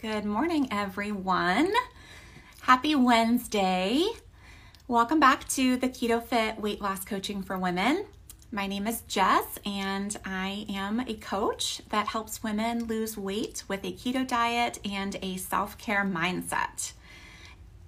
Good 0.00 0.24
morning, 0.24 0.66
everyone. 0.70 1.70
Happy 2.62 2.94
Wednesday. 2.94 4.06
Welcome 4.88 5.20
back 5.20 5.46
to 5.50 5.76
the 5.76 5.90
Keto 5.90 6.22
Fit 6.22 6.58
Weight 6.58 6.80
Loss 6.80 7.04
Coaching 7.04 7.42
for 7.42 7.58
Women. 7.58 8.06
My 8.50 8.66
name 8.66 8.86
is 8.86 9.02
Jess, 9.02 9.58
and 9.66 10.16
I 10.24 10.64
am 10.70 11.00
a 11.00 11.12
coach 11.16 11.82
that 11.90 12.06
helps 12.06 12.42
women 12.42 12.86
lose 12.86 13.18
weight 13.18 13.62
with 13.68 13.84
a 13.84 13.92
keto 13.92 14.26
diet 14.26 14.78
and 14.90 15.18
a 15.20 15.36
self 15.36 15.76
care 15.76 16.06
mindset. 16.06 16.94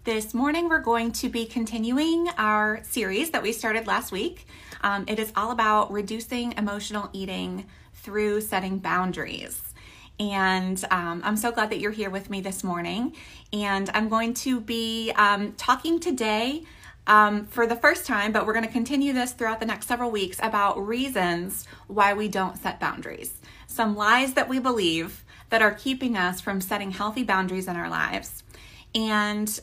This 0.04 0.34
morning, 0.34 0.68
we're 0.68 0.80
going 0.80 1.12
to 1.12 1.30
be 1.30 1.46
continuing 1.46 2.29
our 2.36 2.80
series 2.84 3.30
that 3.30 3.42
we 3.42 3.52
started 3.52 3.86
last 3.86 4.12
week. 4.12 4.46
Um, 4.82 5.06
it 5.08 5.18
is 5.18 5.32
all 5.34 5.50
about 5.50 5.90
reducing 5.90 6.52
emotional 6.58 7.08
eating 7.14 7.64
through 7.94 8.42
setting 8.42 8.80
boundaries. 8.80 9.71
And 10.20 10.82
um, 10.90 11.22
I'm 11.24 11.36
so 11.36 11.50
glad 11.50 11.70
that 11.70 11.80
you're 11.80 11.90
here 11.90 12.10
with 12.10 12.30
me 12.30 12.40
this 12.40 12.62
morning. 12.62 13.14
And 13.52 13.91
I'm 13.95 14.09
going 14.09 14.34
to 14.34 14.60
be 14.60 15.12
um, 15.16 15.52
talking 15.52 15.98
today 15.98 16.64
um, 17.06 17.46
for 17.46 17.66
the 17.66 17.77
first 17.77 18.06
time, 18.06 18.32
but 18.32 18.46
we're 18.46 18.52
going 18.52 18.66
to 18.66 18.73
continue 18.73 19.12
this 19.12 19.32
throughout 19.32 19.60
the 19.60 19.66
next 19.66 19.88
several 19.88 20.10
weeks 20.10 20.38
about 20.42 20.78
reasons 20.87 21.66
why 21.88 22.14
we 22.14 22.28
don't 22.28 22.56
set 22.56 22.78
boundaries. 22.78 23.34
Some 23.66 23.96
lies 23.96 24.34
that 24.34 24.48
we 24.48 24.59
believe 24.59 25.24
that 25.51 25.62
are 25.62 25.73
keeping 25.73 26.16
us 26.16 26.40
from 26.40 26.60
setting 26.60 26.92
healthy 26.92 27.24
boundaries 27.24 27.66
in 27.66 27.76
our 27.76 27.90
lives. 27.90 28.42
And 28.95 29.60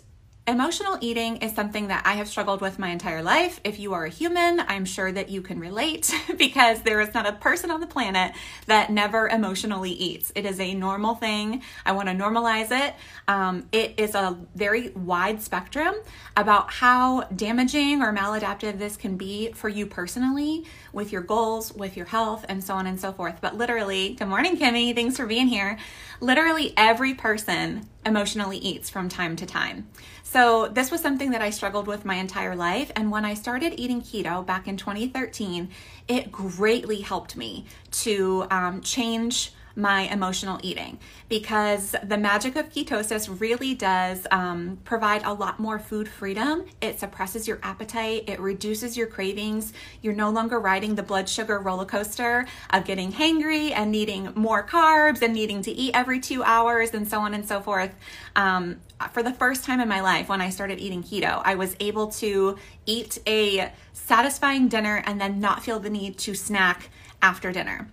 Emotional 0.49 0.97
eating 0.99 1.37
is 1.37 1.53
something 1.53 1.89
that 1.89 2.01
I 2.07 2.13
have 2.13 2.27
struggled 2.27 2.59
with 2.59 2.79
my 2.79 2.89
entire 2.89 3.21
life. 3.21 3.61
If 3.63 3.77
you 3.77 3.93
are 3.93 4.05
a 4.05 4.09
human, 4.09 4.59
I'm 4.61 4.83
sure 4.83 5.11
that 5.11 5.29
you 5.29 5.43
can 5.43 5.59
relate 5.59 6.11
because 6.39 6.81
there 6.81 6.99
is 7.01 7.13
not 7.13 7.27
a 7.27 7.33
person 7.33 7.69
on 7.69 7.81
the 7.81 7.85
planet 7.85 8.31
that 8.65 8.89
never 8.89 9.27
emotionally 9.27 9.91
eats. 9.91 10.31
It 10.33 10.47
is 10.47 10.59
a 10.59 10.73
normal 10.73 11.13
thing. 11.13 11.61
I 11.85 11.91
want 11.91 12.09
to 12.09 12.15
normalize 12.15 12.71
it. 12.71 12.95
Um, 13.27 13.67
it 13.71 13.93
is 13.97 14.15
a 14.15 14.39
very 14.55 14.89
wide 14.89 15.39
spectrum 15.43 15.93
about 16.35 16.73
how 16.73 17.25
damaging 17.25 18.01
or 18.01 18.11
maladaptive 18.11 18.79
this 18.79 18.97
can 18.97 19.17
be 19.17 19.51
for 19.51 19.69
you 19.69 19.85
personally, 19.85 20.65
with 20.93 21.11
your 21.11 21.21
goals, 21.21 21.71
with 21.75 21.95
your 21.95 22.07
health, 22.07 22.43
and 22.49 22.63
so 22.63 22.73
on 22.73 22.87
and 22.87 22.99
so 22.99 23.11
forth. 23.11 23.37
But 23.39 23.55
literally, 23.55 24.15
good 24.15 24.27
morning, 24.27 24.57
Kimmy. 24.57 24.95
Thanks 24.95 25.15
for 25.15 25.27
being 25.27 25.45
here. 25.45 25.77
Literally, 26.21 26.73
every 26.75 27.13
person 27.13 27.87
emotionally 28.05 28.57
eats 28.57 28.89
from 28.89 29.09
time 29.09 29.35
to 29.35 29.45
time. 29.45 29.87
So, 30.23 30.67
this 30.67 30.91
was 30.91 31.01
something 31.01 31.31
that 31.31 31.41
I 31.41 31.49
struggled 31.49 31.87
with 31.87 32.05
my 32.05 32.15
entire 32.15 32.55
life. 32.55 32.91
And 32.95 33.11
when 33.11 33.25
I 33.25 33.33
started 33.33 33.79
eating 33.79 34.01
keto 34.01 34.45
back 34.45 34.67
in 34.67 34.77
2013, 34.77 35.69
it 36.07 36.31
greatly 36.31 37.01
helped 37.01 37.35
me 37.35 37.65
to 37.91 38.45
um, 38.51 38.81
change 38.81 39.51
my 39.79 40.01
emotional 40.01 40.59
eating 40.61 40.99
because 41.29 41.95
the 42.03 42.17
magic 42.17 42.55
of 42.55 42.69
ketosis 42.69 43.39
really 43.39 43.73
does 43.73 44.27
um, 44.31 44.77
provide 44.83 45.23
a 45.23 45.33
lot 45.33 45.59
more 45.59 45.79
food 45.79 46.07
freedom. 46.07 46.65
It 46.81 46.99
suppresses 46.99 47.47
your 47.47 47.59
appetite, 47.63 48.25
it 48.27 48.39
reduces 48.39 48.97
your 48.97 49.07
cravings. 49.07 49.73
You're 50.01 50.13
no 50.13 50.29
longer 50.29 50.59
riding 50.59 50.95
the 50.95 51.03
blood 51.03 51.29
sugar 51.29 51.59
roller 51.59 51.85
coaster 51.85 52.45
of 52.71 52.85
getting 52.85 53.11
hangry 53.11 53.71
and 53.71 53.91
needing 53.91 54.31
more 54.35 54.65
carbs 54.65 55.21
and 55.21 55.33
needing 55.33 55.61
to 55.63 55.71
eat 55.71 55.91
every 55.93 56.19
two 56.19 56.43
hours 56.43 56.93
and 56.93 57.07
so 57.07 57.19
on 57.19 57.33
and 57.33 57.47
so 57.47 57.61
forth. 57.61 57.95
Um, 58.35 58.81
for 59.13 59.23
the 59.23 59.33
first 59.33 59.63
time 59.63 59.79
in 59.79 59.87
my 59.87 60.01
life, 60.01 60.27
when 60.27 60.41
I 60.41 60.49
started 60.49 60.79
eating 60.79 61.03
keto, 61.03 61.41
I 61.45 61.55
was 61.55 61.75
able 61.79 62.07
to 62.13 62.57
eat 62.85 63.17
a 63.25 63.71
satisfying 63.93 64.67
dinner 64.67 65.01
and 65.05 65.21
then 65.21 65.39
not 65.39 65.63
feel 65.63 65.79
the 65.79 65.89
need 65.89 66.17
to 66.19 66.33
snack 66.33 66.89
after 67.21 67.51
dinner. 67.51 67.89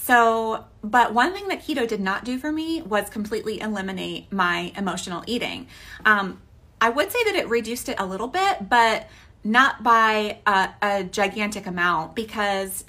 So, 0.00 0.64
but 0.82 1.12
one 1.12 1.34
thing 1.34 1.48
that 1.48 1.60
keto 1.60 1.86
did 1.86 2.00
not 2.00 2.24
do 2.24 2.38
for 2.38 2.50
me 2.50 2.80
was 2.80 3.10
completely 3.10 3.60
eliminate 3.60 4.32
my 4.32 4.72
emotional 4.76 5.22
eating. 5.26 5.66
Um, 6.06 6.40
I 6.80 6.88
would 6.88 7.10
say 7.12 7.22
that 7.24 7.34
it 7.34 7.48
reduced 7.48 7.88
it 7.88 7.96
a 7.98 8.06
little 8.06 8.28
bit, 8.28 8.70
but 8.70 9.08
not 9.44 9.82
by 9.82 10.38
a, 10.46 10.70
a 10.80 11.04
gigantic 11.04 11.66
amount 11.66 12.14
because 12.14 12.84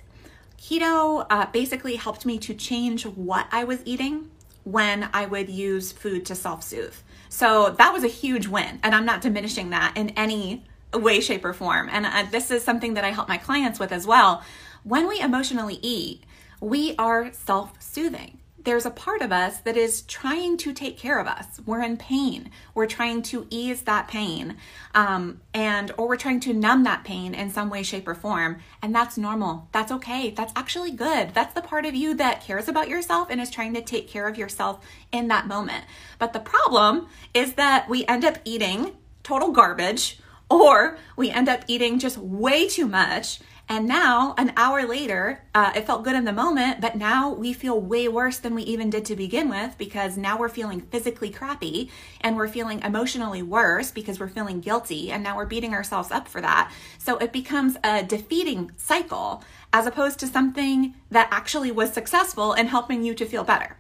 keto 0.61 1.25
uh, 1.29 1.47
basically 1.47 1.97
helped 1.97 2.25
me 2.25 2.37
to 2.37 2.53
change 2.53 3.05
what 3.05 3.47
I 3.51 3.63
was 3.65 3.79
eating 3.83 4.29
when 4.63 5.09
I 5.11 5.25
would 5.25 5.49
use 5.49 5.91
food 5.91 6.25
to 6.27 6.35
self 6.35 6.63
soothe. 6.63 6.95
So 7.27 7.71
that 7.71 7.91
was 7.91 8.03
a 8.03 8.07
huge 8.07 8.47
win. 8.47 8.79
And 8.81 8.95
I'm 8.95 9.05
not 9.05 9.21
diminishing 9.21 9.71
that 9.71 9.97
in 9.97 10.11
any 10.11 10.63
way, 10.93 11.19
shape, 11.19 11.43
or 11.43 11.53
form. 11.53 11.89
And 11.91 12.05
uh, 12.05 12.27
this 12.31 12.49
is 12.49 12.63
something 12.63 12.93
that 12.93 13.03
I 13.03 13.09
help 13.11 13.27
my 13.27 13.37
clients 13.37 13.79
with 13.79 13.91
as 13.91 14.07
well. 14.07 14.43
When 14.83 15.07
we 15.07 15.19
emotionally 15.19 15.79
eat, 15.81 16.23
we 16.59 16.95
are 16.97 17.31
self 17.33 17.73
soothing. 17.81 18.37
There's 18.61 18.85
a 18.85 18.91
part 18.91 19.21
of 19.21 19.31
us 19.31 19.59
that 19.61 19.77
is 19.77 20.01
trying 20.01 20.57
to 20.57 20.73
take 20.73 20.97
care 20.97 21.17
of 21.17 21.27
us. 21.27 21.61
We're 21.65 21.81
in 21.81 21.95
pain. 21.95 22.51
We're 22.75 22.87
trying 22.87 23.21
to 23.23 23.47
ease 23.49 23.83
that 23.83 24.09
pain, 24.09 24.57
um, 24.93 25.39
and 25.53 25.91
or 25.97 26.09
we're 26.09 26.17
trying 26.17 26.41
to 26.41 26.53
numb 26.53 26.83
that 26.83 27.05
pain 27.05 27.33
in 27.33 27.49
some 27.49 27.69
way, 27.69 27.83
shape, 27.83 28.07
or 28.07 28.15
form. 28.15 28.59
And 28.81 28.93
that's 28.93 29.17
normal. 29.17 29.69
That's 29.71 29.93
okay. 29.93 30.31
That's 30.31 30.51
actually 30.57 30.91
good. 30.91 31.33
That's 31.33 31.53
the 31.53 31.61
part 31.61 31.85
of 31.85 31.95
you 31.95 32.13
that 32.15 32.43
cares 32.43 32.67
about 32.67 32.89
yourself 32.89 33.29
and 33.29 33.39
is 33.39 33.49
trying 33.49 33.73
to 33.75 33.81
take 33.81 34.09
care 34.09 34.27
of 34.27 34.37
yourself 34.37 34.85
in 35.11 35.29
that 35.29 35.47
moment. 35.47 35.85
But 36.19 36.33
the 36.33 36.39
problem 36.39 37.07
is 37.33 37.53
that 37.53 37.87
we 37.87 38.05
end 38.07 38.25
up 38.25 38.39
eating 38.43 38.91
total 39.23 39.51
garbage, 39.51 40.19
or 40.49 40.97
we 41.15 41.29
end 41.29 41.47
up 41.47 41.63
eating 41.67 41.97
just 41.97 42.17
way 42.17 42.67
too 42.67 42.87
much 42.87 43.39
and 43.71 43.87
now, 43.87 44.33
an 44.39 44.51
hour 44.57 44.83
later, 44.87 45.43
uh, 45.53 45.71
it 45.75 45.85
felt 45.85 46.03
good 46.03 46.15
in 46.15 46.25
the 46.25 46.33
moment, 46.33 46.81
but 46.81 46.95
now 46.95 47.31
we 47.31 47.53
feel 47.53 47.79
way 47.79 48.07
worse 48.07 48.39
than 48.39 48.55
we 48.55 48.63
even 48.63 48.89
did 48.89 49.05
to 49.05 49.15
begin 49.15 49.47
with 49.47 49.77
because 49.77 50.17
now 50.17 50.39
we're 50.39 50.49
feeling 50.49 50.81
physically 50.81 51.29
crappy 51.29 51.91
and 52.19 52.35
we're 52.35 52.47
feeling 52.47 52.81
emotionally 52.81 53.43
worse 53.43 53.91
because 53.91 54.19
we're 54.19 54.27
feeling 54.27 54.59
guilty 54.59 55.11
and 55.11 55.21
now 55.23 55.37
we're 55.37 55.45
beating 55.45 55.75
ourselves 55.75 56.09
up 56.09 56.27
for 56.27 56.41
that. 56.41 56.71
So 56.97 57.17
it 57.17 57.31
becomes 57.31 57.77
a 57.83 58.01
defeating 58.01 58.71
cycle 58.75 59.43
as 59.71 59.85
opposed 59.85 60.17
to 60.21 60.27
something 60.27 60.95
that 61.11 61.27
actually 61.29 61.71
was 61.71 61.93
successful 61.93 62.53
in 62.53 62.65
helping 62.65 63.03
you 63.03 63.13
to 63.13 63.25
feel 63.27 63.43
better. 63.43 63.77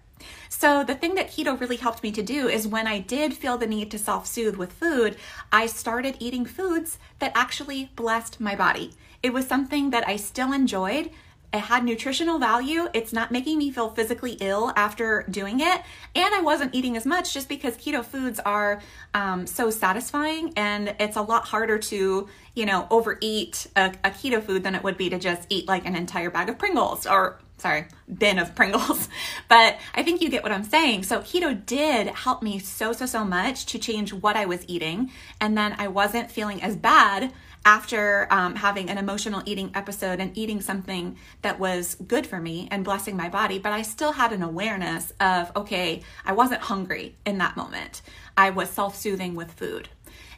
So, 0.49 0.83
the 0.83 0.95
thing 0.95 1.15
that 1.15 1.29
keto 1.29 1.57
really 1.59 1.77
helped 1.77 2.03
me 2.03 2.11
to 2.11 2.21
do 2.21 2.49
is 2.49 2.67
when 2.67 2.87
I 2.87 2.99
did 2.99 3.33
feel 3.33 3.57
the 3.57 3.65
need 3.65 3.89
to 3.91 3.97
self 3.97 4.27
soothe 4.27 4.57
with 4.57 4.73
food, 4.73 5.15
I 5.51 5.65
started 5.65 6.17
eating 6.19 6.45
foods 6.45 6.97
that 7.19 7.31
actually 7.35 7.91
blessed 7.95 8.41
my 8.41 8.53
body. 8.55 8.91
It 9.21 9.33
was 9.33 9.47
something 9.47 9.89
that 9.89 10.07
I 10.07 10.15
still 10.15 10.53
enjoyed. 10.53 11.11
It 11.51 11.61
had 11.61 11.83
nutritional 11.83 12.37
value. 12.37 12.89
It's 12.93 13.11
not 13.11 13.31
making 13.31 13.57
me 13.57 13.71
feel 13.71 13.89
physically 13.89 14.37
ill 14.39 14.71
after 14.75 15.25
doing 15.31 15.61
it. 15.61 15.81
And 16.15 16.33
I 16.35 16.41
wasn't 16.41 16.75
eating 16.75 16.95
as 16.95 17.07
much 17.07 17.33
just 17.33 17.49
because 17.49 17.75
keto 17.75 18.05
foods 18.05 18.39
are 18.39 18.81
um, 19.15 19.47
so 19.47 19.71
satisfying 19.71 20.53
and 20.55 20.95
it's 20.99 21.17
a 21.17 21.21
lot 21.23 21.47
harder 21.47 21.79
to, 21.79 22.29
you 22.53 22.65
know, 22.65 22.87
overeat 22.91 23.65
a, 23.75 23.93
a 24.03 24.11
keto 24.11 24.43
food 24.43 24.63
than 24.63 24.75
it 24.75 24.83
would 24.83 24.97
be 24.97 25.09
to 25.09 25.17
just 25.17 25.47
eat 25.49 25.67
like 25.67 25.87
an 25.87 25.95
entire 25.95 26.29
bag 26.29 26.49
of 26.49 26.59
Pringles 26.59 27.07
or 27.07 27.39
sorry, 27.57 27.87
bin 28.15 28.37
of 28.37 28.53
Pringles. 28.55 29.09
But 29.47 29.79
I 29.95 30.03
think 30.03 30.21
you 30.21 30.29
get 30.29 30.43
what 30.43 30.51
I'm 30.51 30.63
saying. 30.63 31.03
So 31.03 31.21
keto 31.21 31.65
did 31.65 32.07
help 32.07 32.43
me 32.43 32.59
so, 32.59 32.93
so, 32.93 33.07
so 33.07 33.25
much 33.25 33.65
to 33.67 33.79
change 33.79 34.13
what 34.13 34.35
I 34.35 34.45
was 34.45 34.63
eating. 34.67 35.11
And 35.41 35.57
then 35.57 35.75
I 35.79 35.87
wasn't 35.87 36.29
feeling 36.29 36.61
as 36.61 36.75
bad 36.75 37.33
after 37.65 38.27
um, 38.31 38.55
having 38.55 38.89
an 38.89 38.97
emotional 38.97 39.43
eating 39.45 39.71
episode 39.75 40.19
and 40.19 40.37
eating 40.37 40.61
something 40.61 41.17
that 41.41 41.59
was 41.59 41.95
good 41.95 42.25
for 42.25 42.39
me 42.39 42.67
and 42.71 42.83
blessing 42.83 43.17
my 43.17 43.29
body, 43.29 43.59
but 43.59 43.73
I 43.73 43.81
still 43.81 44.13
had 44.13 44.31
an 44.31 44.41
awareness 44.41 45.13
of, 45.19 45.51
okay, 45.55 46.01
I 46.25 46.33
wasn't 46.33 46.61
hungry 46.61 47.15
in 47.25 47.37
that 47.39 47.57
moment. 47.57 48.01
I 48.37 48.49
was 48.49 48.69
self 48.69 48.95
soothing 48.95 49.35
with 49.35 49.51
food. 49.51 49.89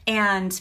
And 0.07 0.59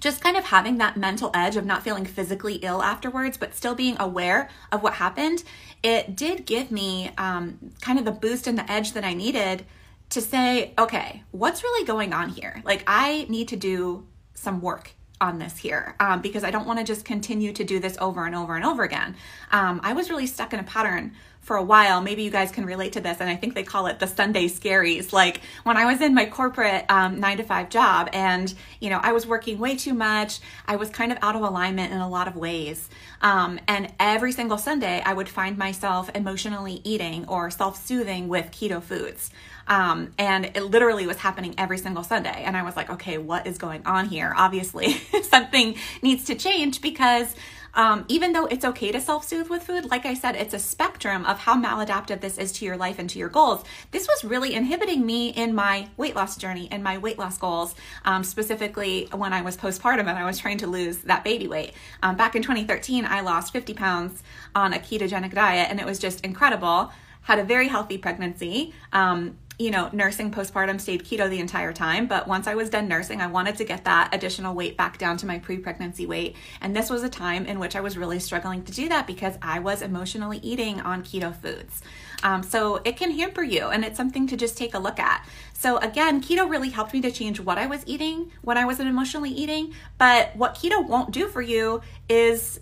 just 0.00 0.22
kind 0.22 0.36
of 0.36 0.44
having 0.44 0.78
that 0.78 0.96
mental 0.96 1.30
edge 1.34 1.56
of 1.56 1.64
not 1.64 1.82
feeling 1.82 2.04
physically 2.04 2.54
ill 2.56 2.82
afterwards, 2.82 3.36
but 3.36 3.54
still 3.54 3.74
being 3.74 3.96
aware 3.98 4.50
of 4.72 4.82
what 4.82 4.94
happened, 4.94 5.44
it 5.82 6.16
did 6.16 6.46
give 6.46 6.70
me 6.70 7.10
um, 7.16 7.72
kind 7.80 7.98
of 7.98 8.04
the 8.04 8.12
boost 8.12 8.46
and 8.46 8.58
the 8.58 8.70
edge 8.70 8.92
that 8.92 9.04
I 9.04 9.14
needed 9.14 9.64
to 10.10 10.20
say, 10.20 10.74
okay, 10.78 11.22
what's 11.30 11.62
really 11.62 11.86
going 11.86 12.12
on 12.12 12.28
here? 12.28 12.60
Like, 12.64 12.84
I 12.86 13.26
need 13.28 13.48
to 13.48 13.56
do 13.56 14.06
some 14.34 14.60
work 14.60 14.92
on 15.24 15.38
this 15.38 15.56
here 15.56 15.96
um, 15.98 16.20
because 16.20 16.44
I 16.44 16.50
don't 16.50 16.66
want 16.66 16.78
to 16.78 16.84
just 16.84 17.04
continue 17.04 17.52
to 17.54 17.64
do 17.64 17.80
this 17.80 17.96
over 17.98 18.26
and 18.26 18.34
over 18.34 18.54
and 18.54 18.64
over 18.64 18.82
again. 18.82 19.16
Um, 19.50 19.80
I 19.82 19.94
was 19.94 20.10
really 20.10 20.26
stuck 20.26 20.52
in 20.52 20.60
a 20.60 20.64
pattern 20.64 21.12
for 21.40 21.56
a 21.56 21.62
while. 21.62 22.00
Maybe 22.00 22.22
you 22.22 22.30
guys 22.30 22.50
can 22.50 22.64
relate 22.64 22.94
to 22.94 23.00
this, 23.00 23.18
and 23.20 23.28
I 23.28 23.36
think 23.36 23.54
they 23.54 23.62
call 23.62 23.86
it 23.86 23.98
the 23.98 24.06
Sunday 24.06 24.48
scaries. 24.48 25.12
Like 25.12 25.40
when 25.64 25.76
I 25.76 25.84
was 25.84 26.00
in 26.00 26.14
my 26.14 26.26
corporate 26.26 26.84
um, 26.88 27.20
nine 27.20 27.36
to 27.38 27.42
five 27.42 27.68
job, 27.68 28.08
and 28.12 28.52
you 28.80 28.90
know 28.90 28.98
I 29.02 29.12
was 29.12 29.26
working 29.26 29.58
way 29.58 29.76
too 29.76 29.94
much. 29.94 30.40
I 30.66 30.76
was 30.76 30.90
kind 30.90 31.12
of 31.12 31.18
out 31.22 31.36
of 31.36 31.42
alignment 31.42 31.92
in 31.92 31.98
a 31.98 32.08
lot 32.08 32.28
of 32.28 32.36
ways, 32.36 32.88
um, 33.20 33.60
and 33.68 33.92
every 34.00 34.32
single 34.32 34.58
Sunday 34.58 35.02
I 35.04 35.12
would 35.12 35.28
find 35.28 35.56
myself 35.58 36.10
emotionally 36.14 36.80
eating 36.84 37.26
or 37.28 37.50
self-soothing 37.50 38.28
with 38.28 38.50
keto 38.50 38.82
foods. 38.82 39.30
Um, 39.66 40.12
and 40.18 40.46
it 40.46 40.62
literally 40.62 41.06
was 41.06 41.18
happening 41.18 41.54
every 41.58 41.78
single 41.78 42.02
Sunday. 42.02 42.42
And 42.44 42.56
I 42.56 42.62
was 42.62 42.76
like, 42.76 42.90
okay, 42.90 43.18
what 43.18 43.46
is 43.46 43.58
going 43.58 43.86
on 43.86 44.06
here? 44.06 44.32
Obviously, 44.36 44.92
something 45.22 45.76
needs 46.02 46.24
to 46.24 46.34
change 46.34 46.80
because 46.80 47.34
Um, 47.76 48.04
even 48.08 48.32
though 48.32 48.46
it's 48.46 48.64
okay 48.64 48.92
to 48.92 49.00
self 49.00 49.26
soothe 49.26 49.48
with 49.48 49.64
food, 49.64 49.90
like 49.90 50.06
I 50.06 50.14
said, 50.14 50.36
it's 50.36 50.54
a 50.54 50.58
spectrum 50.58 51.24
of 51.26 51.38
how 51.40 51.60
maladaptive 51.60 52.20
this 52.20 52.38
is 52.38 52.52
to 52.52 52.64
your 52.64 52.76
life 52.76 52.98
and 52.98 53.10
to 53.10 53.18
your 53.18 53.28
goals. 53.28 53.64
This 53.90 54.06
was 54.06 54.24
really 54.24 54.54
inhibiting 54.54 55.04
me 55.04 55.30
in 55.30 55.54
my 55.54 55.88
weight 55.96 56.14
loss 56.14 56.36
journey 56.36 56.68
and 56.70 56.84
my 56.84 56.98
weight 56.98 57.18
loss 57.18 57.36
goals, 57.36 57.74
um, 58.04 58.22
specifically 58.22 59.08
when 59.12 59.32
I 59.32 59.42
was 59.42 59.56
postpartum 59.56 60.06
and 60.06 60.10
I 60.10 60.24
was 60.24 60.38
trying 60.38 60.58
to 60.58 60.66
lose 60.68 60.98
that 60.98 61.24
baby 61.24 61.48
weight. 61.48 61.72
Um, 62.02 62.16
back 62.16 62.36
in 62.36 62.42
2013, 62.42 63.04
I 63.04 63.20
lost 63.22 63.52
50 63.52 63.74
pounds 63.74 64.22
on 64.54 64.72
a 64.72 64.78
ketogenic 64.78 65.34
diet, 65.34 65.68
and 65.68 65.80
it 65.80 65.86
was 65.86 65.98
just 65.98 66.24
incredible. 66.24 66.92
Had 67.22 67.38
a 67.38 67.44
very 67.44 67.68
healthy 67.68 67.98
pregnancy. 67.98 68.72
Um, 68.92 69.36
you 69.58 69.70
know, 69.70 69.88
nursing 69.92 70.32
postpartum 70.32 70.80
stayed 70.80 71.04
keto 71.04 71.30
the 71.30 71.38
entire 71.38 71.72
time, 71.72 72.06
but 72.06 72.26
once 72.26 72.48
I 72.48 72.56
was 72.56 72.70
done 72.70 72.88
nursing, 72.88 73.20
I 73.20 73.28
wanted 73.28 73.56
to 73.56 73.64
get 73.64 73.84
that 73.84 74.12
additional 74.12 74.52
weight 74.52 74.76
back 74.76 74.98
down 74.98 75.16
to 75.18 75.26
my 75.26 75.38
pre 75.38 75.58
pregnancy 75.58 76.06
weight. 76.06 76.34
And 76.60 76.74
this 76.74 76.90
was 76.90 77.04
a 77.04 77.08
time 77.08 77.46
in 77.46 77.60
which 77.60 77.76
I 77.76 77.80
was 77.80 77.96
really 77.96 78.18
struggling 78.18 78.64
to 78.64 78.72
do 78.72 78.88
that 78.88 79.06
because 79.06 79.38
I 79.40 79.60
was 79.60 79.80
emotionally 79.80 80.38
eating 80.38 80.80
on 80.80 81.04
keto 81.04 81.34
foods. 81.34 81.82
Um, 82.24 82.42
so 82.42 82.80
it 82.84 82.96
can 82.96 83.12
hamper 83.12 83.44
you, 83.44 83.68
and 83.68 83.84
it's 83.84 83.96
something 83.96 84.26
to 84.28 84.36
just 84.36 84.58
take 84.58 84.74
a 84.74 84.78
look 84.78 84.98
at. 84.98 85.24
So, 85.52 85.76
again, 85.78 86.20
keto 86.20 86.50
really 86.50 86.70
helped 86.70 86.92
me 86.92 87.00
to 87.02 87.12
change 87.12 87.38
what 87.38 87.58
I 87.58 87.66
was 87.66 87.82
eating 87.86 88.32
when 88.42 88.58
I 88.58 88.64
wasn't 88.64 88.88
emotionally 88.88 89.30
eating. 89.30 89.72
But 89.98 90.34
what 90.34 90.56
keto 90.56 90.84
won't 90.86 91.12
do 91.12 91.28
for 91.28 91.42
you 91.42 91.80
is 92.08 92.58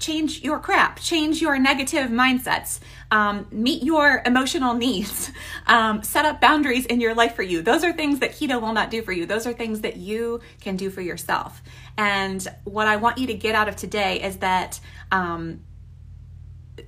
change 0.00 0.42
your 0.42 0.58
crap, 0.58 0.98
change 0.98 1.40
your 1.40 1.58
negative 1.58 2.10
mindsets, 2.10 2.80
um, 3.10 3.46
meet 3.50 3.82
your 3.82 4.22
emotional 4.24 4.74
needs, 4.74 5.30
um, 5.66 6.02
set 6.02 6.24
up 6.24 6.40
boundaries 6.40 6.86
in 6.86 7.00
your 7.00 7.14
life 7.14 7.34
for 7.34 7.42
you. 7.42 7.62
Those 7.62 7.84
are 7.84 7.92
things 7.92 8.20
that 8.20 8.32
keto 8.32 8.60
will 8.60 8.72
not 8.72 8.90
do 8.90 9.02
for 9.02 9.12
you. 9.12 9.26
Those 9.26 9.46
are 9.46 9.52
things 9.52 9.80
that 9.80 9.96
you 9.96 10.40
can 10.60 10.76
do 10.76 10.90
for 10.90 11.00
yourself. 11.00 11.62
And 11.98 12.46
what 12.64 12.86
I 12.86 12.96
want 12.96 13.18
you 13.18 13.26
to 13.28 13.34
get 13.34 13.54
out 13.54 13.68
of 13.68 13.76
today 13.76 14.22
is 14.22 14.38
that 14.38 14.80
um, 15.10 15.60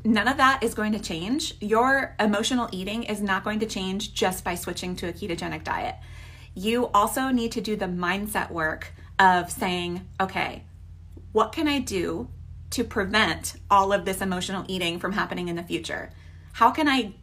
none 0.05 0.29
of 0.29 0.37
that 0.37 0.63
is 0.63 0.75
going 0.75 0.93
to 0.93 1.01
change. 1.01 1.55
Your 1.61 2.15
emotional 2.19 2.69
eating 2.73 3.05
is 3.05 3.21
not 3.21 3.45
going 3.45 3.61
to 3.61 3.67
change 3.67 4.15
just 4.15 4.45
by 4.45 4.55
switching 4.55 4.97
to 4.97 5.09
a 5.09 5.13
ketogenic 5.13 5.65
diet. 5.65 5.97
You 6.55 6.89
also 6.89 7.29
need 7.29 7.53
to 7.53 7.61
do 7.61 7.77
the 7.77 7.87
mindset 7.87 8.51
work 8.51 8.93
of 9.19 9.51
saying, 9.51 10.07
okay, 10.21 10.65
what 11.33 11.53
can 11.53 11.67
I 11.67 11.79
do 11.79 12.29
to 12.73 12.85
prevent 12.85 13.55
all 13.71 13.93
of 13.93 14.05
this 14.05 14.21
emotional 14.21 14.65
eating 14.69 14.99
from 14.99 15.13
happening 15.13 15.49
in 15.49 15.57
the 15.57 15.63
future? 15.63 16.11
How 16.53 16.71
can 16.71 16.89
I 16.89 17.15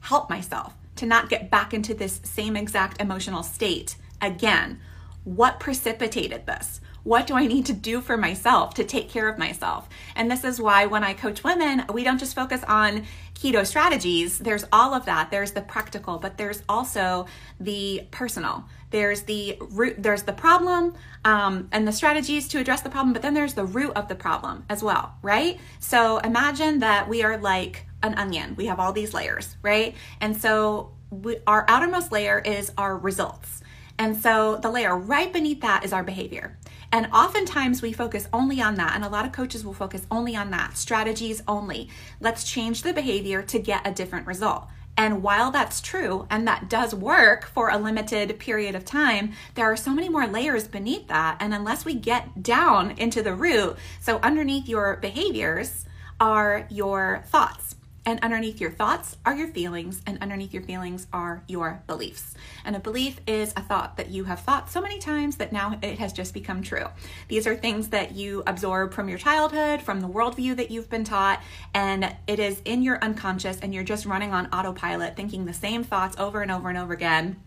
help 0.00 0.30
myself 0.30 0.74
to 0.96 1.06
not 1.06 1.28
get 1.28 1.50
back 1.50 1.74
into 1.74 1.94
this 1.94 2.20
same 2.24 2.56
exact 2.56 3.00
emotional 3.00 3.42
state 3.42 3.96
again? 4.20 4.80
What 5.24 5.60
precipitated 5.60 6.46
this? 6.46 6.80
What 7.02 7.28
do 7.28 7.34
I 7.34 7.46
need 7.46 7.66
to 7.66 7.72
do 7.72 8.00
for 8.00 8.16
myself 8.16 8.74
to 8.74 8.84
take 8.84 9.08
care 9.08 9.28
of 9.28 9.38
myself? 9.38 9.88
And 10.16 10.28
this 10.28 10.42
is 10.42 10.60
why 10.60 10.86
when 10.86 11.04
I 11.04 11.14
coach 11.14 11.44
women, 11.44 11.84
we 11.92 12.02
don't 12.02 12.18
just 12.18 12.34
focus 12.34 12.64
on 12.66 13.06
keto 13.34 13.64
strategies. 13.64 14.40
There's 14.40 14.64
all 14.72 14.92
of 14.92 15.04
that. 15.04 15.30
There's 15.30 15.52
the 15.52 15.60
practical, 15.60 16.18
but 16.18 16.36
there's 16.36 16.64
also 16.68 17.26
the 17.60 18.08
personal. 18.10 18.64
There's 18.96 19.24
the 19.24 19.58
root, 19.60 19.96
there's 19.98 20.22
the 20.22 20.32
problem 20.32 20.94
um, 21.22 21.68
and 21.70 21.86
the 21.86 21.92
strategies 21.92 22.48
to 22.48 22.58
address 22.58 22.80
the 22.80 22.88
problem, 22.88 23.12
but 23.12 23.20
then 23.20 23.34
there's 23.34 23.52
the 23.52 23.66
root 23.66 23.92
of 23.94 24.08
the 24.08 24.14
problem 24.14 24.64
as 24.70 24.82
well, 24.82 25.12
right? 25.20 25.60
So 25.80 26.16
imagine 26.16 26.78
that 26.78 27.06
we 27.06 27.22
are 27.22 27.36
like 27.36 27.84
an 28.02 28.14
onion. 28.14 28.54
We 28.56 28.64
have 28.66 28.80
all 28.80 28.94
these 28.94 29.12
layers, 29.12 29.58
right? 29.60 29.94
And 30.22 30.34
so 30.34 30.92
we, 31.10 31.36
our 31.46 31.66
outermost 31.68 32.10
layer 32.10 32.38
is 32.38 32.72
our 32.78 32.96
results. 32.96 33.60
And 33.98 34.16
so 34.16 34.56
the 34.56 34.70
layer 34.70 34.96
right 34.96 35.30
beneath 35.30 35.60
that 35.60 35.84
is 35.84 35.92
our 35.92 36.02
behavior. 36.02 36.56
And 36.90 37.06
oftentimes 37.12 37.82
we 37.82 37.92
focus 37.92 38.28
only 38.32 38.62
on 38.62 38.76
that, 38.76 38.94
and 38.94 39.04
a 39.04 39.10
lot 39.10 39.26
of 39.26 39.32
coaches 39.32 39.62
will 39.62 39.74
focus 39.74 40.06
only 40.10 40.34
on 40.34 40.50
that 40.52 40.78
strategies 40.78 41.42
only. 41.46 41.90
Let's 42.18 42.44
change 42.44 42.80
the 42.80 42.94
behavior 42.94 43.42
to 43.42 43.58
get 43.58 43.86
a 43.86 43.92
different 43.92 44.26
result. 44.26 44.68
And 44.96 45.22
while 45.22 45.50
that's 45.50 45.80
true 45.80 46.26
and 46.30 46.46
that 46.48 46.70
does 46.70 46.94
work 46.94 47.46
for 47.46 47.70
a 47.70 47.78
limited 47.78 48.38
period 48.38 48.74
of 48.74 48.84
time, 48.84 49.32
there 49.54 49.70
are 49.70 49.76
so 49.76 49.92
many 49.92 50.08
more 50.08 50.26
layers 50.26 50.66
beneath 50.66 51.06
that. 51.08 51.36
And 51.38 51.52
unless 51.52 51.84
we 51.84 51.94
get 51.94 52.42
down 52.42 52.92
into 52.92 53.22
the 53.22 53.34
root, 53.34 53.76
so 54.00 54.18
underneath 54.22 54.68
your 54.68 54.96
behaviors 54.96 55.84
are 56.18 56.66
your 56.70 57.22
thoughts. 57.26 57.75
And 58.06 58.20
underneath 58.20 58.60
your 58.60 58.70
thoughts 58.70 59.16
are 59.26 59.34
your 59.34 59.48
feelings, 59.48 60.00
and 60.06 60.16
underneath 60.22 60.54
your 60.54 60.62
feelings 60.62 61.08
are 61.12 61.42
your 61.48 61.82
beliefs. 61.88 62.34
And 62.64 62.76
a 62.76 62.78
belief 62.78 63.20
is 63.26 63.52
a 63.56 63.60
thought 63.60 63.96
that 63.96 64.10
you 64.10 64.22
have 64.24 64.40
thought 64.40 64.70
so 64.70 64.80
many 64.80 65.00
times 65.00 65.36
that 65.38 65.52
now 65.52 65.76
it 65.82 65.98
has 65.98 66.12
just 66.12 66.32
become 66.32 66.62
true. 66.62 66.86
These 67.26 67.48
are 67.48 67.56
things 67.56 67.88
that 67.88 68.12
you 68.12 68.44
absorb 68.46 68.94
from 68.94 69.08
your 69.08 69.18
childhood, 69.18 69.82
from 69.82 70.00
the 70.00 70.08
worldview 70.08 70.56
that 70.56 70.70
you've 70.70 70.88
been 70.88 71.02
taught, 71.02 71.42
and 71.74 72.14
it 72.28 72.38
is 72.38 72.62
in 72.64 72.82
your 72.82 73.02
unconscious, 73.02 73.58
and 73.58 73.74
you're 73.74 73.82
just 73.82 74.06
running 74.06 74.32
on 74.32 74.46
autopilot, 74.46 75.16
thinking 75.16 75.44
the 75.44 75.52
same 75.52 75.82
thoughts 75.82 76.16
over 76.16 76.42
and 76.42 76.50
over 76.52 76.68
and 76.68 76.78
over 76.78 76.92
again 76.92 77.42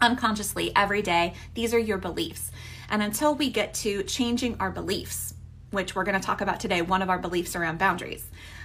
unconsciously 0.00 0.70
every 0.76 1.02
day. 1.02 1.34
These 1.54 1.74
are 1.74 1.78
your 1.78 1.98
beliefs. 1.98 2.52
And 2.90 3.02
until 3.02 3.34
we 3.34 3.50
get 3.50 3.74
to 3.74 4.02
changing 4.04 4.56
our 4.60 4.70
beliefs, 4.70 5.34
which 5.70 5.94
we're 5.94 6.04
going 6.04 6.20
to 6.20 6.24
talk 6.24 6.40
about 6.40 6.60
today, 6.60 6.82
one 6.82 7.02
of 7.02 7.10
our 7.10 7.18
beliefs 7.18 7.56
around 7.56 7.78
boundaries. 7.78 8.24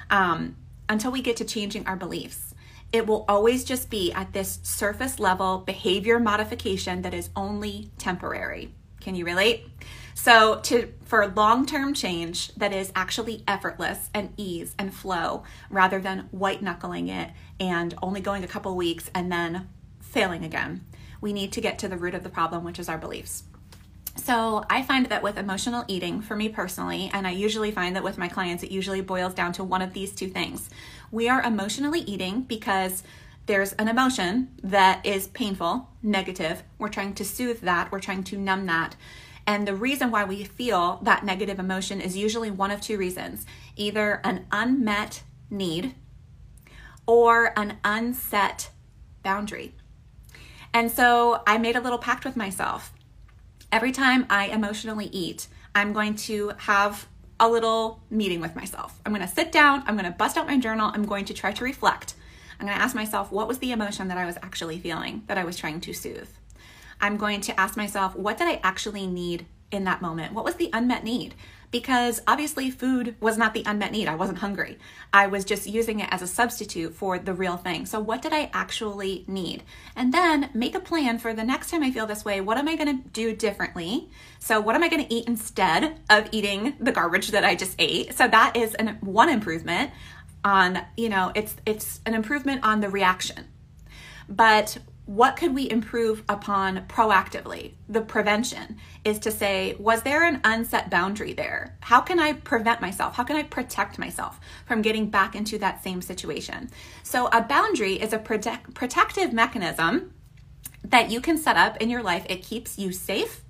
Um, 0.09 0.55
until 0.91 1.11
we 1.11 1.21
get 1.21 1.37
to 1.37 1.45
changing 1.45 1.87
our 1.87 1.95
beliefs. 1.95 2.53
It 2.91 3.07
will 3.07 3.23
always 3.29 3.63
just 3.63 3.89
be 3.89 4.11
at 4.11 4.33
this 4.33 4.59
surface 4.61 5.19
level 5.19 5.59
behavior 5.59 6.19
modification 6.19 7.01
that 7.03 7.13
is 7.13 7.29
only 7.33 7.89
temporary. 7.97 8.73
Can 8.99 9.15
you 9.15 9.23
relate? 9.23 9.69
So, 10.13 10.59
to 10.63 10.93
for 11.05 11.25
long-term 11.27 11.93
change 11.93 12.53
that 12.55 12.73
is 12.73 12.91
actually 12.93 13.45
effortless 13.47 14.09
and 14.13 14.33
ease 14.35 14.75
and 14.77 14.93
flow 14.93 15.43
rather 15.69 15.99
than 16.01 16.27
white 16.31 16.61
knuckling 16.61 17.07
it 17.07 17.31
and 17.57 17.95
only 18.03 18.19
going 18.19 18.43
a 18.43 18.47
couple 18.47 18.75
weeks 18.75 19.09
and 19.15 19.31
then 19.31 19.69
failing 20.01 20.43
again. 20.43 20.85
We 21.21 21.31
need 21.31 21.53
to 21.53 21.61
get 21.61 21.79
to 21.79 21.87
the 21.87 21.97
root 21.97 22.15
of 22.15 22.23
the 22.23 22.29
problem, 22.29 22.65
which 22.65 22.79
is 22.79 22.89
our 22.89 22.97
beliefs. 22.97 23.43
So 24.15 24.65
I 24.69 24.83
find 24.83 25.07
that 25.07 25.23
with 25.23 25.37
emotional 25.37 25.85
eating, 25.87 26.21
for 26.21 26.35
me 26.35 26.49
personally, 26.49 27.09
and 27.13 27.25
I 27.25 27.31
usually 27.31 27.71
find 27.71 27.95
that 27.95 28.03
with 28.03 28.17
my 28.17 28.27
clients, 28.27 28.63
it 28.63 28.71
usually 28.71 29.01
boils 29.01 29.33
down 29.33 29.53
to 29.53 29.63
one 29.63 29.81
of 29.81 29.93
these 29.93 30.13
two 30.13 30.27
things. 30.27 30.69
We 31.11 31.29
are 31.29 31.41
emotionally 31.41 32.01
eating 32.01 32.41
because 32.41 33.03
there's 33.45 33.73
an 33.73 33.87
emotion 33.87 34.49
that 34.63 35.05
is 35.05 35.27
painful, 35.27 35.89
negative. 36.03 36.63
We're 36.77 36.89
trying 36.89 37.15
to 37.15 37.25
soothe 37.25 37.61
that, 37.61 37.91
we're 37.91 37.99
trying 37.99 38.23
to 38.25 38.37
numb 38.37 38.65
that. 38.67 38.95
And 39.47 39.67
the 39.67 39.75
reason 39.75 40.11
why 40.11 40.23
we 40.23 40.43
feel 40.43 40.99
that 41.01 41.25
negative 41.25 41.59
emotion 41.59 41.99
is 41.99 42.15
usually 42.15 42.51
one 42.51 42.71
of 42.71 42.79
two 42.79 42.97
reasons 42.97 43.45
either 43.75 44.21
an 44.23 44.45
unmet 44.51 45.23
need 45.49 45.95
or 47.07 47.57
an 47.57 47.77
unset 47.83 48.69
boundary. 49.23 49.73
And 50.73 50.91
so 50.91 51.41
I 51.47 51.57
made 51.57 51.75
a 51.75 51.81
little 51.81 51.97
pact 51.97 52.23
with 52.23 52.37
myself 52.37 52.93
every 53.71 53.91
time 53.91 54.25
I 54.29 54.47
emotionally 54.47 55.07
eat, 55.07 55.47
I'm 55.73 55.93
going 55.93 56.15
to 56.15 56.53
have 56.57 57.07
a 57.39 57.49
little 57.49 58.01
meeting 58.09 58.39
with 58.39 58.55
myself. 58.55 58.99
I'm 59.05 59.13
going 59.13 59.27
to 59.27 59.33
sit 59.33 59.51
down, 59.51 59.83
I'm 59.87 59.95
going 59.95 60.11
to 60.11 60.17
bust 60.17 60.37
out 60.37 60.47
my 60.47 60.57
journal, 60.57 60.91
I'm 60.93 61.05
going 61.05 61.25
to 61.25 61.33
try 61.33 61.51
to 61.51 61.63
reflect. 61.63 62.13
I'm 62.59 62.67
going 62.67 62.77
to 62.77 62.83
ask 62.83 62.93
myself, 62.93 63.31
what 63.31 63.47
was 63.47 63.57
the 63.57 63.71
emotion 63.71 64.07
that 64.09 64.17
I 64.17 64.25
was 64.25 64.37
actually 64.43 64.77
feeling 64.77 65.23
that 65.25 65.37
I 65.37 65.43
was 65.43 65.57
trying 65.57 65.81
to 65.81 65.93
soothe? 65.93 66.29
I'm 66.99 67.17
going 67.17 67.41
to 67.41 67.59
ask 67.59 67.75
myself, 67.75 68.15
what 68.15 68.37
did 68.37 68.47
I 68.47 68.59
actually 68.63 69.07
need 69.07 69.47
in 69.71 69.85
that 69.85 70.01
moment? 70.01 70.33
What 70.33 70.45
was 70.45 70.55
the 70.55 70.69
unmet 70.73 71.03
need? 71.03 71.35
because 71.71 72.21
obviously 72.27 72.69
food 72.69 73.15
was 73.19 73.37
not 73.37 73.53
the 73.53 73.63
unmet 73.65 73.91
need. 73.91 74.07
I 74.07 74.15
wasn't 74.15 74.39
hungry. 74.39 74.77
I 75.13 75.27
was 75.27 75.45
just 75.45 75.67
using 75.67 76.01
it 76.01 76.09
as 76.11 76.21
a 76.21 76.27
substitute 76.27 76.93
for 76.93 77.17
the 77.17 77.33
real 77.33 77.57
thing. 77.57 77.85
So, 77.85 77.99
what 77.99 78.21
did 78.21 78.33
I 78.33 78.51
actually 78.53 79.23
need? 79.27 79.63
And 79.95 80.13
then 80.13 80.49
make 80.53 80.75
a 80.75 80.79
plan 80.79 81.17
for 81.17 81.33
the 81.33 81.43
next 81.43 81.71
time 81.71 81.81
I 81.81 81.91
feel 81.91 82.05
this 82.05 82.25
way. 82.25 82.41
What 82.41 82.57
am 82.57 82.67
I 82.67 82.75
going 82.75 83.01
to 83.01 83.09
do 83.09 83.35
differently? 83.35 84.09
So, 84.39 84.59
what 84.59 84.75
am 84.75 84.83
I 84.83 84.89
going 84.89 85.05
to 85.05 85.13
eat 85.13 85.27
instead 85.27 85.99
of 86.09 86.27
eating 86.31 86.75
the 86.79 86.91
garbage 86.91 87.31
that 87.31 87.45
I 87.45 87.55
just 87.55 87.75
ate? 87.79 88.13
So, 88.13 88.27
that 88.27 88.57
is 88.57 88.75
an, 88.75 88.97
one 89.01 89.29
improvement 89.29 89.91
on, 90.43 90.79
you 90.97 91.09
know, 91.09 91.31
it's 91.35 91.55
it's 91.65 92.01
an 92.05 92.13
improvement 92.13 92.63
on 92.63 92.81
the 92.81 92.89
reaction. 92.89 93.47
But 94.27 94.77
what 95.05 95.35
could 95.35 95.55
we 95.55 95.69
improve 95.69 96.23
upon 96.29 96.85
proactively? 96.87 97.73
The 97.89 98.01
prevention 98.01 98.77
is 99.03 99.19
to 99.19 99.31
say, 99.31 99.75
was 99.79 100.03
there 100.03 100.23
an 100.23 100.39
unset 100.43 100.89
boundary 100.89 101.33
there? 101.33 101.75
How 101.81 102.01
can 102.01 102.19
I 102.19 102.33
prevent 102.33 102.81
myself? 102.81 103.15
How 103.15 103.23
can 103.23 103.35
I 103.35 103.43
protect 103.43 103.97
myself 103.97 104.39
from 104.65 104.81
getting 104.81 105.09
back 105.09 105.35
into 105.35 105.57
that 105.57 105.83
same 105.83 106.01
situation? 106.01 106.69
So, 107.03 107.27
a 107.27 107.41
boundary 107.41 107.95
is 107.95 108.13
a 108.13 108.19
protect, 108.19 108.73
protective 108.75 109.33
mechanism 109.33 110.13
that 110.83 111.09
you 111.09 111.19
can 111.19 111.37
set 111.37 111.57
up 111.57 111.77
in 111.77 111.89
your 111.89 112.03
life. 112.03 112.25
It 112.29 112.43
keeps 112.43 112.77
you 112.77 112.91
safe. 112.91 113.43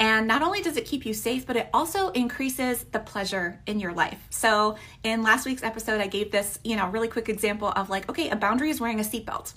And 0.00 0.26
not 0.26 0.42
only 0.42 0.60
does 0.60 0.76
it 0.76 0.86
keep 0.86 1.06
you 1.06 1.14
safe, 1.14 1.46
but 1.46 1.56
it 1.56 1.68
also 1.72 2.08
increases 2.10 2.84
the 2.84 2.98
pleasure 2.98 3.60
in 3.66 3.78
your 3.78 3.92
life. 3.92 4.26
So, 4.30 4.76
in 5.02 5.22
last 5.22 5.44
week's 5.44 5.62
episode, 5.64 6.00
I 6.00 6.06
gave 6.06 6.30
this, 6.30 6.58
you 6.62 6.76
know, 6.76 6.88
really 6.88 7.08
quick 7.08 7.28
example 7.28 7.68
of 7.68 7.90
like, 7.90 8.08
okay, 8.08 8.30
a 8.30 8.36
boundary 8.36 8.70
is 8.70 8.80
wearing 8.80 9.00
a 9.00 9.04
seatbelt 9.04 9.54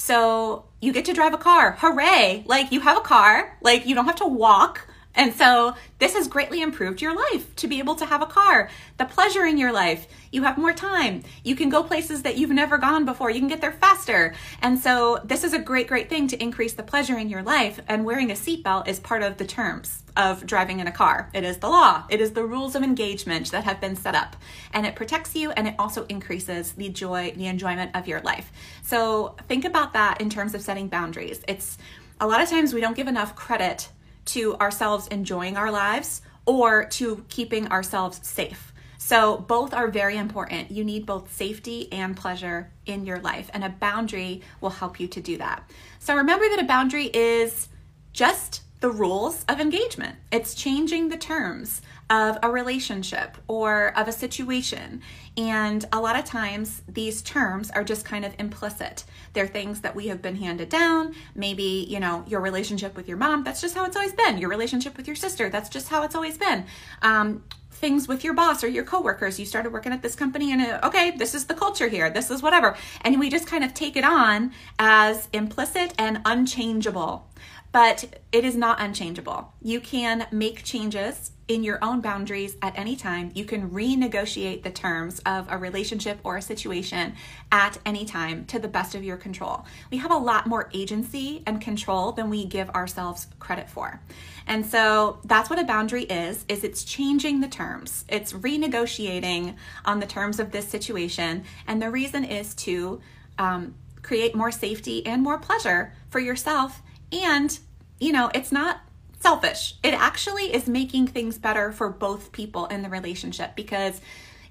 so 0.00 0.64
you 0.80 0.94
get 0.94 1.04
to 1.04 1.12
drive 1.12 1.34
a 1.34 1.38
car. 1.38 1.76
Hooray! 1.78 2.42
Like 2.46 2.72
you 2.72 2.80
have 2.80 2.96
a 2.96 3.02
car, 3.02 3.58
like 3.60 3.84
you 3.84 3.94
don't 3.94 4.06
have 4.06 4.16
to 4.16 4.26
walk 4.26 4.88
And 5.14 5.34
so 5.34 5.74
this 5.98 6.14
has 6.14 6.28
greatly 6.28 6.62
improved 6.62 7.02
your 7.02 7.14
life 7.14 7.54
to 7.56 7.68
be 7.68 7.78
able 7.78 7.96
to 7.96 8.06
have 8.06 8.22
a 8.22 8.26
car, 8.26 8.70
the 8.96 9.04
pleasure 9.04 9.44
in 9.44 9.58
your 9.58 9.72
life. 9.72 10.06
You 10.30 10.44
have 10.44 10.56
more 10.56 10.72
time. 10.72 11.24
You 11.42 11.56
can 11.56 11.68
go 11.68 11.82
places 11.82 12.22
that 12.22 12.36
you've 12.36 12.50
never 12.50 12.78
gone 12.78 13.04
before. 13.04 13.30
You 13.30 13.40
can 13.40 13.48
get 13.48 13.60
there 13.60 13.72
faster. 13.72 14.34
And 14.62 14.78
so 14.78 15.20
this 15.24 15.42
is 15.42 15.52
a 15.52 15.58
great, 15.58 15.88
great 15.88 16.08
thing 16.08 16.28
to 16.28 16.42
increase 16.42 16.74
the 16.74 16.84
pleasure 16.84 17.18
in 17.18 17.28
your 17.28 17.42
life. 17.42 17.80
And 17.88 18.04
wearing 18.04 18.30
a 18.30 18.34
seatbelt 18.34 18.86
is 18.86 19.00
part 19.00 19.22
of 19.22 19.36
the 19.36 19.44
terms 19.44 20.04
of 20.16 20.46
driving 20.46 20.80
in 20.80 20.86
a 20.86 20.92
car. 20.92 21.28
It 21.34 21.44
is 21.44 21.58
the 21.58 21.68
law. 21.68 22.04
It 22.08 22.20
is 22.20 22.32
the 22.32 22.44
rules 22.44 22.76
of 22.76 22.82
engagement 22.82 23.50
that 23.50 23.64
have 23.64 23.80
been 23.80 23.96
set 23.96 24.14
up. 24.14 24.36
And 24.72 24.86
it 24.86 24.94
protects 24.94 25.34
you 25.34 25.50
and 25.52 25.66
it 25.66 25.74
also 25.78 26.06
increases 26.06 26.72
the 26.72 26.88
joy, 26.88 27.32
the 27.36 27.46
enjoyment 27.46 27.96
of 27.96 28.06
your 28.06 28.20
life. 28.20 28.52
So 28.82 29.34
think 29.48 29.64
about 29.64 29.92
that 29.94 30.20
in 30.20 30.30
terms 30.30 30.54
of 30.54 30.62
setting 30.62 30.88
boundaries. 30.88 31.42
It's 31.48 31.78
a 32.20 32.26
lot 32.26 32.40
of 32.40 32.48
times 32.48 32.74
we 32.74 32.80
don't 32.80 32.96
give 32.96 33.08
enough 33.08 33.34
credit 33.34 33.88
to 34.26 34.56
ourselves 34.56 35.06
enjoying 35.08 35.56
our 35.56 35.70
lives 35.70 36.22
or 36.46 36.84
to 36.86 37.24
keeping 37.28 37.68
ourselves 37.68 38.20
safe. 38.26 38.72
So, 38.98 39.38
both 39.38 39.72
are 39.72 39.88
very 39.88 40.16
important. 40.16 40.70
You 40.70 40.84
need 40.84 41.06
both 41.06 41.32
safety 41.32 41.90
and 41.90 42.16
pleasure 42.16 42.70
in 42.86 43.06
your 43.06 43.18
life, 43.18 43.50
and 43.54 43.64
a 43.64 43.70
boundary 43.70 44.42
will 44.60 44.70
help 44.70 45.00
you 45.00 45.08
to 45.08 45.20
do 45.20 45.38
that. 45.38 45.68
So, 45.98 46.14
remember 46.14 46.48
that 46.50 46.60
a 46.60 46.66
boundary 46.66 47.06
is 47.06 47.68
just 48.12 48.62
the 48.80 48.90
rules 48.90 49.44
of 49.48 49.60
engagement, 49.60 50.16
it's 50.30 50.54
changing 50.54 51.08
the 51.08 51.16
terms 51.16 51.82
of 52.08 52.38
a 52.42 52.50
relationship 52.50 53.36
or 53.46 53.96
of 53.96 54.08
a 54.08 54.12
situation. 54.12 55.02
And 55.40 55.86
a 55.90 55.98
lot 55.98 56.18
of 56.18 56.26
times, 56.26 56.82
these 56.86 57.22
terms 57.22 57.70
are 57.70 57.82
just 57.82 58.04
kind 58.04 58.26
of 58.26 58.34
implicit. 58.38 59.04
They're 59.32 59.46
things 59.46 59.80
that 59.80 59.96
we 59.96 60.08
have 60.08 60.20
been 60.20 60.36
handed 60.36 60.68
down. 60.68 61.14
Maybe, 61.34 61.86
you 61.88 61.98
know, 61.98 62.24
your 62.28 62.40
relationship 62.40 62.94
with 62.94 63.08
your 63.08 63.16
mom, 63.16 63.42
that's 63.42 63.62
just 63.62 63.74
how 63.74 63.86
it's 63.86 63.96
always 63.96 64.12
been. 64.12 64.36
Your 64.36 64.50
relationship 64.50 64.98
with 64.98 65.06
your 65.06 65.16
sister, 65.16 65.48
that's 65.48 65.70
just 65.70 65.88
how 65.88 66.02
it's 66.02 66.14
always 66.14 66.36
been. 66.36 66.66
Um, 67.00 67.42
things 67.70 68.06
with 68.06 68.22
your 68.22 68.34
boss 68.34 68.62
or 68.62 68.68
your 68.68 68.84
coworkers. 68.84 69.40
You 69.40 69.46
started 69.46 69.72
working 69.72 69.94
at 69.94 70.02
this 70.02 70.14
company 70.14 70.52
and 70.52 70.60
uh, 70.60 70.80
okay, 70.84 71.12
this 71.12 71.34
is 71.34 71.46
the 71.46 71.54
culture 71.54 71.88
here. 71.88 72.10
This 72.10 72.30
is 72.30 72.42
whatever. 72.42 72.76
And 73.00 73.18
we 73.18 73.30
just 73.30 73.46
kind 73.46 73.64
of 73.64 73.72
take 73.72 73.96
it 73.96 74.04
on 74.04 74.52
as 74.78 75.30
implicit 75.32 75.94
and 75.96 76.20
unchangeable. 76.26 77.30
But 77.72 78.20
it 78.30 78.44
is 78.44 78.56
not 78.56 78.78
unchangeable. 78.78 79.54
You 79.62 79.80
can 79.80 80.26
make 80.30 80.64
changes 80.64 81.30
in 81.50 81.64
your 81.64 81.82
own 81.82 82.00
boundaries 82.00 82.56
at 82.62 82.78
any 82.78 82.94
time. 82.94 83.32
You 83.34 83.44
can 83.44 83.70
renegotiate 83.70 84.62
the 84.62 84.70
terms 84.70 85.18
of 85.26 85.48
a 85.50 85.58
relationship 85.58 86.20
or 86.22 86.36
a 86.36 86.42
situation 86.42 87.14
at 87.50 87.76
any 87.84 88.04
time 88.04 88.44
to 88.46 88.60
the 88.60 88.68
best 88.68 88.94
of 88.94 89.02
your 89.02 89.16
control. 89.16 89.66
We 89.90 89.98
have 89.98 90.12
a 90.12 90.16
lot 90.16 90.46
more 90.46 90.70
agency 90.72 91.42
and 91.46 91.60
control 91.60 92.12
than 92.12 92.30
we 92.30 92.44
give 92.44 92.70
ourselves 92.70 93.26
credit 93.40 93.68
for. 93.68 94.00
And 94.46 94.64
so 94.64 95.18
that's 95.24 95.50
what 95.50 95.58
a 95.58 95.64
boundary 95.64 96.04
is 96.04 96.44
is 96.48 96.62
it's 96.62 96.84
changing 96.84 97.40
the 97.40 97.48
terms. 97.48 98.04
It's 98.08 98.32
renegotiating 98.32 99.56
on 99.84 99.98
the 99.98 100.06
terms 100.06 100.38
of 100.38 100.52
this 100.52 100.68
situation 100.68 101.42
and 101.66 101.82
the 101.82 101.90
reason 101.90 102.24
is 102.24 102.54
to 102.66 103.00
um, 103.38 103.74
create 104.02 104.36
more 104.36 104.52
safety 104.52 105.04
and 105.04 105.20
more 105.20 105.38
pleasure 105.38 105.94
for 106.10 106.20
yourself 106.20 106.80
and 107.10 107.58
you 107.98 108.12
know, 108.12 108.30
it's 108.34 108.50
not 108.50 108.80
selfish. 109.20 109.76
It 109.82 109.94
actually 109.94 110.52
is 110.52 110.66
making 110.66 111.08
things 111.08 111.38
better 111.38 111.72
for 111.72 111.88
both 111.90 112.32
people 112.32 112.66
in 112.66 112.82
the 112.82 112.88
relationship 112.88 113.54
because 113.54 114.00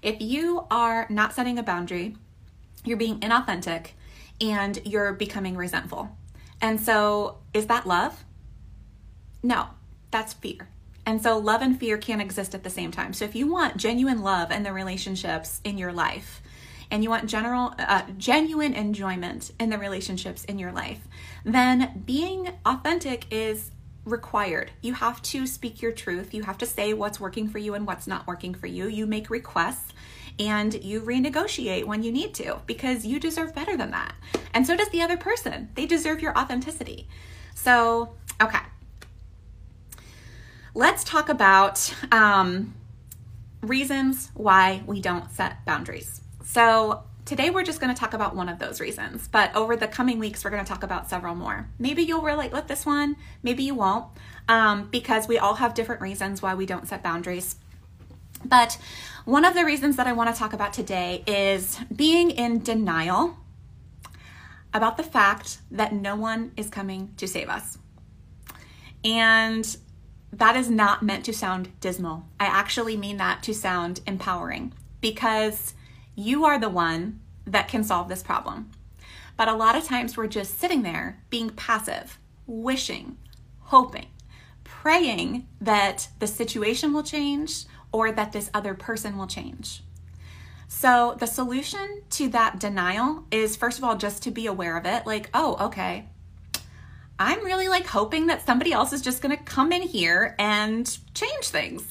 if 0.01 0.21
you 0.21 0.65
are 0.71 1.07
not 1.09 1.33
setting 1.33 1.59
a 1.59 1.63
boundary, 1.63 2.15
you're 2.85 2.97
being 2.97 3.19
inauthentic 3.19 3.87
and 4.39 4.79
you're 4.85 5.13
becoming 5.13 5.57
resentful. 5.57 6.15
And 6.61 6.79
so, 6.79 7.39
is 7.53 7.67
that 7.67 7.87
love? 7.87 8.23
No, 9.43 9.67
that's 10.11 10.33
fear. 10.33 10.69
And 11.05 11.21
so, 11.21 11.37
love 11.37 11.61
and 11.61 11.79
fear 11.79 11.97
can't 11.97 12.21
exist 12.21 12.53
at 12.53 12.63
the 12.63 12.69
same 12.69 12.91
time. 12.91 13.13
So, 13.13 13.25
if 13.25 13.35
you 13.35 13.51
want 13.51 13.77
genuine 13.77 14.21
love 14.21 14.51
in 14.51 14.63
the 14.63 14.73
relationships 14.73 15.61
in 15.63 15.77
your 15.77 15.91
life, 15.91 16.41
and 16.91 17.03
you 17.03 17.09
want 17.09 17.27
general 17.27 17.73
uh, 17.77 18.01
genuine 18.17 18.73
enjoyment 18.73 19.51
in 19.59 19.69
the 19.69 19.77
relationships 19.77 20.43
in 20.45 20.57
your 20.57 20.71
life 20.71 21.07
then 21.43 22.01
being 22.05 22.49
authentic 22.65 23.31
is 23.31 23.69
required. 24.11 24.71
You 24.81 24.93
have 24.93 25.21
to 25.23 25.47
speak 25.47 25.81
your 25.81 25.91
truth. 25.91 26.33
You 26.33 26.43
have 26.43 26.57
to 26.59 26.65
say 26.65 26.93
what's 26.93 27.19
working 27.19 27.47
for 27.47 27.57
you 27.57 27.73
and 27.73 27.87
what's 27.87 28.07
not 28.07 28.27
working 28.27 28.53
for 28.53 28.67
you. 28.67 28.87
You 28.87 29.05
make 29.05 29.29
requests 29.29 29.93
and 30.39 30.73
you 30.83 31.01
renegotiate 31.01 31.85
when 31.85 32.01
you 32.01 32.11
need 32.11 32.33
to 32.35 32.59
because 32.65 33.05
you 33.05 33.19
deserve 33.19 33.53
better 33.53 33.75
than 33.75 33.91
that. 33.91 34.15
And 34.53 34.65
so 34.65 34.75
does 34.75 34.89
the 34.89 35.01
other 35.01 35.17
person. 35.17 35.69
They 35.75 35.85
deserve 35.85 36.21
your 36.21 36.37
authenticity. 36.37 37.07
So, 37.55 38.13
okay. 38.41 38.59
Let's 40.73 41.03
talk 41.03 41.29
about 41.29 41.93
um, 42.11 42.73
reasons 43.61 44.31
why 44.33 44.83
we 44.85 45.01
don't 45.01 45.29
set 45.31 45.65
boundaries. 45.65 46.21
So, 46.45 47.03
Today, 47.29 47.51
we're 47.51 47.61
just 47.61 47.79
going 47.79 47.93
to 47.93 47.99
talk 47.99 48.15
about 48.15 48.35
one 48.35 48.49
of 48.49 48.57
those 48.57 48.81
reasons, 48.81 49.27
but 49.27 49.55
over 49.55 49.75
the 49.75 49.87
coming 49.87 50.17
weeks, 50.17 50.43
we're 50.43 50.49
going 50.49 50.65
to 50.65 50.67
talk 50.67 50.81
about 50.81 51.11
several 51.11 51.35
more. 51.35 51.69
Maybe 51.77 52.01
you'll 52.01 52.23
relate 52.23 52.51
with 52.51 52.65
this 52.65 52.87
one, 52.87 53.17
maybe 53.43 53.61
you 53.61 53.75
won't, 53.75 54.05
um, 54.47 54.87
because 54.89 55.27
we 55.27 55.37
all 55.37 55.53
have 55.53 55.75
different 55.75 56.01
reasons 56.01 56.41
why 56.41 56.55
we 56.55 56.65
don't 56.65 56.87
set 56.87 57.03
boundaries. 57.03 57.57
But 58.43 58.79
one 59.25 59.45
of 59.45 59.53
the 59.53 59.63
reasons 59.63 59.95
that 59.97 60.07
I 60.07 60.11
want 60.13 60.33
to 60.33 60.39
talk 60.39 60.53
about 60.53 60.73
today 60.73 61.23
is 61.27 61.77
being 61.95 62.31
in 62.31 62.63
denial 62.63 63.37
about 64.73 64.97
the 64.97 65.03
fact 65.03 65.59
that 65.69 65.93
no 65.93 66.15
one 66.15 66.51
is 66.57 66.71
coming 66.71 67.13
to 67.17 67.27
save 67.27 67.47
us. 67.47 67.77
And 69.05 69.77
that 70.33 70.55
is 70.55 70.71
not 70.71 71.03
meant 71.03 71.25
to 71.25 71.33
sound 71.33 71.79
dismal. 71.79 72.25
I 72.39 72.45
actually 72.45 72.97
mean 72.97 73.17
that 73.17 73.43
to 73.43 73.53
sound 73.53 74.01
empowering 74.07 74.73
because 74.99 75.75
you 76.19 76.45
are 76.45 76.59
the 76.59 76.69
one 76.69 77.19
that 77.45 77.67
can 77.67 77.83
solve 77.83 78.09
this 78.09 78.23
problem. 78.23 78.71
But 79.37 79.47
a 79.47 79.55
lot 79.55 79.77
of 79.77 79.85
times 79.85 80.17
we're 80.17 80.27
just 80.27 80.59
sitting 80.59 80.83
there 80.83 81.23
being 81.29 81.49
passive, 81.49 82.19
wishing, 82.45 83.17
hoping, 83.61 84.07
praying 84.63 85.47
that 85.61 86.09
the 86.19 86.27
situation 86.27 86.93
will 86.93 87.03
change 87.03 87.65
or 87.91 88.11
that 88.11 88.33
this 88.33 88.51
other 88.53 88.73
person 88.73 89.17
will 89.17 89.27
change. 89.27 89.81
So, 90.67 91.15
the 91.19 91.25
solution 91.25 92.03
to 92.11 92.29
that 92.29 92.59
denial 92.59 93.25
is 93.31 93.55
first 93.55 93.79
of 93.79 93.83
all 93.83 93.97
just 93.97 94.21
to 94.23 94.31
be 94.31 94.45
aware 94.45 94.77
of 94.77 94.85
it 94.85 95.07
like, 95.07 95.29
oh, 95.33 95.55
okay. 95.67 96.05
I'm 97.17 97.43
really 97.43 97.67
like 97.67 97.87
hoping 97.87 98.27
that 98.27 98.45
somebody 98.45 98.71
else 98.71 98.93
is 98.93 99.01
just 99.01 99.21
to 99.21 99.35
come 99.37 99.71
in 99.71 99.81
here 99.81 100.35
and 100.37 100.85
change 101.13 101.47
things. 101.47 101.83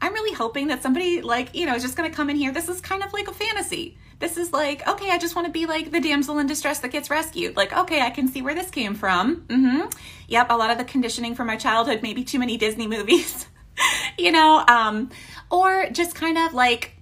I'm 0.00 0.12
really 0.12 0.34
hoping 0.34 0.68
that 0.68 0.82
somebody 0.82 1.22
like, 1.22 1.54
you 1.54 1.66
know, 1.66 1.74
is 1.74 1.82
just 1.82 1.96
going 1.96 2.10
to 2.10 2.14
come 2.14 2.30
in 2.30 2.36
here. 2.36 2.52
This 2.52 2.68
is 2.68 2.80
kind 2.80 3.02
of 3.02 3.12
like 3.12 3.28
a 3.28 3.32
fantasy. 3.32 3.96
This 4.18 4.36
is 4.36 4.52
like, 4.52 4.86
okay, 4.88 5.10
I 5.10 5.18
just 5.18 5.36
want 5.36 5.46
to 5.46 5.52
be 5.52 5.66
like 5.66 5.90
the 5.90 6.00
damsel 6.00 6.38
in 6.38 6.46
distress 6.46 6.80
that 6.80 6.90
gets 6.90 7.10
rescued. 7.10 7.56
Like, 7.56 7.76
okay, 7.76 8.00
I 8.00 8.10
can 8.10 8.28
see 8.28 8.40
where 8.42 8.54
this 8.54 8.70
came 8.70 8.94
from. 8.94 9.42
Mm-hmm. 9.48 9.88
Yep, 10.28 10.50
a 10.50 10.56
lot 10.56 10.70
of 10.70 10.78
the 10.78 10.84
conditioning 10.84 11.34
from 11.34 11.46
my 11.46 11.56
childhood, 11.56 12.00
maybe 12.02 12.24
too 12.24 12.38
many 12.38 12.56
Disney 12.56 12.86
movies, 12.86 13.46
you 14.18 14.32
know, 14.32 14.64
um, 14.68 15.10
or 15.50 15.88
just 15.90 16.14
kind 16.14 16.38
of 16.38 16.54
like 16.54 16.96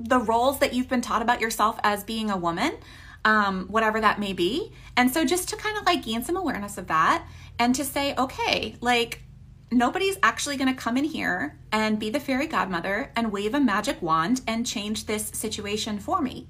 the 0.00 0.18
roles 0.18 0.58
that 0.58 0.74
you've 0.74 0.88
been 0.88 1.00
taught 1.00 1.22
about 1.22 1.40
yourself 1.40 1.78
as 1.82 2.04
being 2.04 2.30
a 2.30 2.36
woman, 2.36 2.76
um, 3.24 3.66
whatever 3.68 4.00
that 4.00 4.18
may 4.18 4.32
be. 4.32 4.72
And 4.96 5.12
so 5.12 5.24
just 5.24 5.48
to 5.50 5.56
kind 5.56 5.76
of 5.78 5.86
like 5.86 6.04
gain 6.04 6.22
some 6.24 6.36
awareness 6.36 6.78
of 6.78 6.88
that 6.88 7.26
and 7.58 7.74
to 7.74 7.84
say, 7.84 8.14
okay, 8.16 8.76
like 8.80 9.22
nobody's 9.70 10.18
actually 10.22 10.56
going 10.56 10.74
to 10.74 10.80
come 10.80 10.96
in 10.96 11.04
here 11.04 11.58
and 11.72 11.98
be 11.98 12.10
the 12.10 12.20
fairy 12.20 12.46
godmother 12.46 13.10
and 13.14 13.32
wave 13.32 13.54
a 13.54 13.60
magic 13.60 14.00
wand 14.00 14.40
and 14.46 14.66
change 14.66 15.06
this 15.06 15.28
situation 15.28 15.98
for 15.98 16.20
me. 16.20 16.48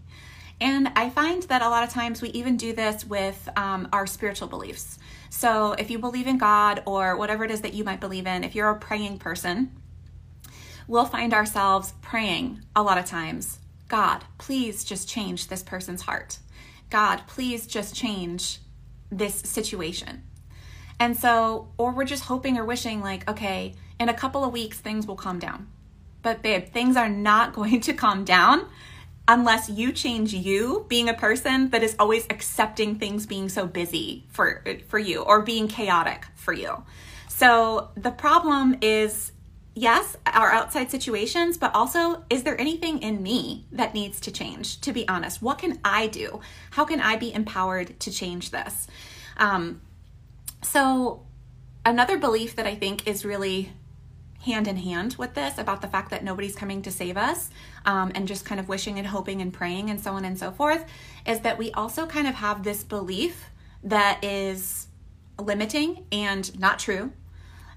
And 0.61 0.91
I 0.97 1.11
find 1.11 1.45
that 1.45 1.63
a 1.63 1.69
lot 1.69 1.85
of 1.85 1.91
times 1.91 2.21
we 2.21 2.31
even 2.31 2.57
do 2.57 2.73
this 2.73 3.05
with 3.05 3.49
um, 3.57 3.89
our 3.93 4.07
spiritual 4.07 4.49
beliefs. 4.49 4.99
So 5.31 5.73
if 5.73 5.91
you 5.91 5.99
believe 5.99 6.27
in 6.27 6.39
God 6.39 6.83
or 6.85 7.17
whatever 7.17 7.45
it 7.45 7.51
is 7.51 7.61
that 7.61 7.75
you 7.75 7.85
might 7.85 8.01
believe 8.01 8.27
in, 8.27 8.43
if 8.43 8.55
you're 8.55 8.71
a 8.71 8.79
praying 8.79 9.19
person, 9.19 9.73
we'll 10.89 11.05
find 11.05 11.33
ourselves 11.33 11.95
praying 12.03 12.63
a 12.75 12.83
lot 12.83 12.99
of 12.99 13.05
times 13.05 13.59
God, 13.89 14.25
please 14.37 14.85
just 14.85 15.09
change 15.09 15.49
this 15.49 15.63
person's 15.63 16.03
heart. 16.03 16.39
God, 16.91 17.23
please 17.27 17.67
just 17.67 17.95
change 17.95 18.59
this 19.11 19.35
situation. 19.35 20.25
And 21.01 21.17
so, 21.17 21.69
or 21.79 21.93
we're 21.93 22.05
just 22.05 22.25
hoping 22.25 22.59
or 22.59 22.65
wishing, 22.65 23.01
like, 23.01 23.29
okay, 23.31 23.75
in 24.01 24.09
a 24.09 24.15
couple 24.15 24.45
of 24.45 24.53
weeks, 24.53 24.79
things 24.79 25.07
will 25.07 25.17
calm 25.17 25.39
down. 25.39 25.69
But, 26.23 26.43
babe, 26.43 26.69
things 26.69 26.97
are 26.97 27.09
not 27.09 27.53
going 27.55 27.81
to 27.83 27.93
calm 27.93 28.25
down 28.25 28.67
unless 29.29 29.69
you 29.69 29.93
change 29.93 30.33
you 30.33 30.87
being 30.89 31.09
a 31.09 31.15
person 31.15 31.69
that 31.69 31.83
is 31.83 31.95
always 31.99 32.27
accepting 32.31 32.99
things 32.99 33.27
being 33.27 33.49
so 33.51 33.67
busy 33.67 34.25
for 34.31 34.65
for 34.89 34.99
you 34.99 35.21
or 35.21 35.43
being 35.43 35.69
chaotic 35.69 36.25
for 36.35 36.55
you. 36.55 36.83
So 37.29 37.91
the 37.95 38.11
problem 38.11 38.79
is 38.81 39.33
yes, 39.75 40.17
our 40.27 40.51
outside 40.51 40.91
situations, 40.91 41.57
but 41.57 41.75
also 41.75 42.25
is 42.31 42.43
there 42.43 42.61
anything 42.61 43.01
in 43.01 43.23
me 43.23 43.67
that 43.71 43.95
needs 43.95 44.19
to 44.21 44.33
change? 44.33 44.81
To 44.81 44.93
be 44.93 45.07
honest, 45.09 45.41
what 45.41 45.59
can 45.59 45.79
I 45.85 46.09
do? 46.09 46.41
How 46.71 46.85
can 46.85 47.01
I 47.01 47.17
be 47.17 47.33
empowered 47.33 48.01
to 48.01 48.11
change 48.11 48.51
this? 48.51 48.89
Um, 49.37 49.81
so, 50.63 51.27
another 51.85 52.19
belief 52.19 52.57
that 52.57 52.67
I 52.67 52.75
think 52.75 53.07
is 53.07 53.25
really 53.25 53.73
hand 54.41 54.69
in 54.69 54.77
hand 54.77 55.17
with 55.19 55.35
this 55.35 55.59
about 55.59 55.83
the 55.83 55.89
fact 55.89 56.11
that 56.11 56.23
nobody's 56.23 56.55
coming 56.55 56.81
to 56.83 56.91
save 56.91 57.17
us 57.17 57.51
um, 57.85 58.13
and 58.15 58.29
just 58.29 58.45
kind 58.45 58.61
of 58.61 58.69
wishing 58.69 58.99
and 58.99 59.07
hoping 59.07 59.43
and 59.43 59.53
praying 59.53 59.91
and 59.91 60.01
so 60.01 60.13
on 60.13 60.25
and 60.25 60.39
so 60.39 60.51
forth 60.53 60.85
is 61.27 61.41
that 61.41 61.59
we 61.59 61.73
also 61.73 62.07
kind 62.07 62.27
of 62.27 62.35
have 62.35 62.63
this 62.63 62.85
belief 62.85 63.47
that 63.83 64.23
is 64.25 64.87
limiting 65.41 66.05
and 66.13 66.59
not 66.59 66.79
true 66.79 67.13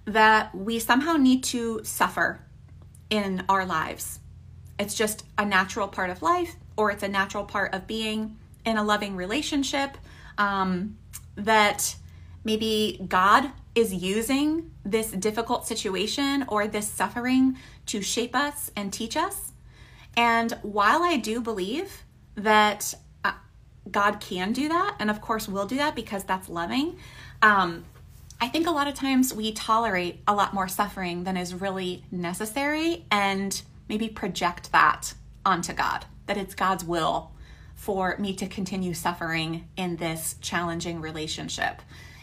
that 0.06 0.54
we 0.56 0.80
somehow 0.80 1.14
need 1.14 1.44
to 1.44 1.82
suffer 1.84 2.40
in 3.10 3.44
our 3.50 3.66
lives. 3.66 4.20
It's 4.80 4.96
just 4.96 5.26
a 5.38 5.46
natural 5.46 5.88
part 5.88 6.10
of 6.10 6.22
life, 6.22 6.56
or 6.76 6.92
it's 6.92 7.04
a 7.04 7.08
natural 7.08 7.44
part 7.44 7.74
of 7.74 7.86
being 7.86 8.38
in 8.66 8.78
a 8.78 8.84
loving 8.84 9.16
relationship. 9.16 9.98
Um, 10.38 10.98
that 11.36 11.96
maybe 12.44 13.04
God 13.08 13.52
is 13.76 13.94
using 13.94 14.72
this 14.84 15.12
difficult 15.12 15.68
situation 15.68 16.46
or 16.48 16.68
this 16.68 16.88
suffering 16.88 17.58
to 17.88 18.02
shape 18.02 18.36
us 18.36 18.72
and 18.76 18.92
teach 18.92 19.16
us. 19.16 19.54
And 20.18 20.52
while 20.62 21.04
I 21.04 21.18
do 21.18 21.40
believe 21.40 22.04
that 22.36 22.94
uh, 23.24 23.34
God 23.90 24.20
can 24.20 24.52
do 24.52 24.68
that, 24.68 24.96
and 25.00 25.10
of 25.10 25.22
course 25.22 25.48
will 25.48 25.66
do 25.66 25.78
that 25.78 25.96
because 25.96 26.24
that's 26.24 26.50
loving, 26.50 26.98
um, 27.42 27.86
I 28.42 28.48
think 28.48 28.66
a 28.68 28.72
lot 28.72 28.88
of 28.88 28.96
times 28.96 29.34
we 29.34 29.52
tolerate 29.54 30.20
a 30.28 30.34
lot 30.34 30.54
more 30.54 30.68
suffering 30.68 31.24
than 31.24 31.38
is 31.38 31.54
really 31.54 32.04
necessary 32.12 33.06
and 33.12 33.62
maybe 33.88 34.10
project 34.10 34.72
that 34.72 35.14
onto 35.46 35.74
God, 35.74 36.06
that 36.26 36.38
it's 36.38 36.56
God's 36.56 36.84
will 36.84 37.32
for 37.76 38.16
me 38.18 38.34
to 38.36 38.48
continue 38.48 38.94
suffering 38.94 39.68
in 39.78 39.98
this 39.98 40.36
challenging 40.42 41.02
relationship, 41.02 41.82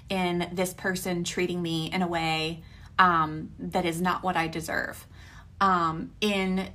in 0.09 0.49
this 0.53 0.73
person 0.73 1.25
treating 1.25 1.61
me 1.61 1.91
in 1.93 2.03
a 2.03 2.07
way 2.07 2.63
um, 2.99 3.51
that 3.59 3.85
is 3.85 4.01
not 4.01 4.23
what 4.23 4.37
I 4.37 4.49
deserve, 4.49 5.07
um, 5.61 6.13
in 6.21 6.69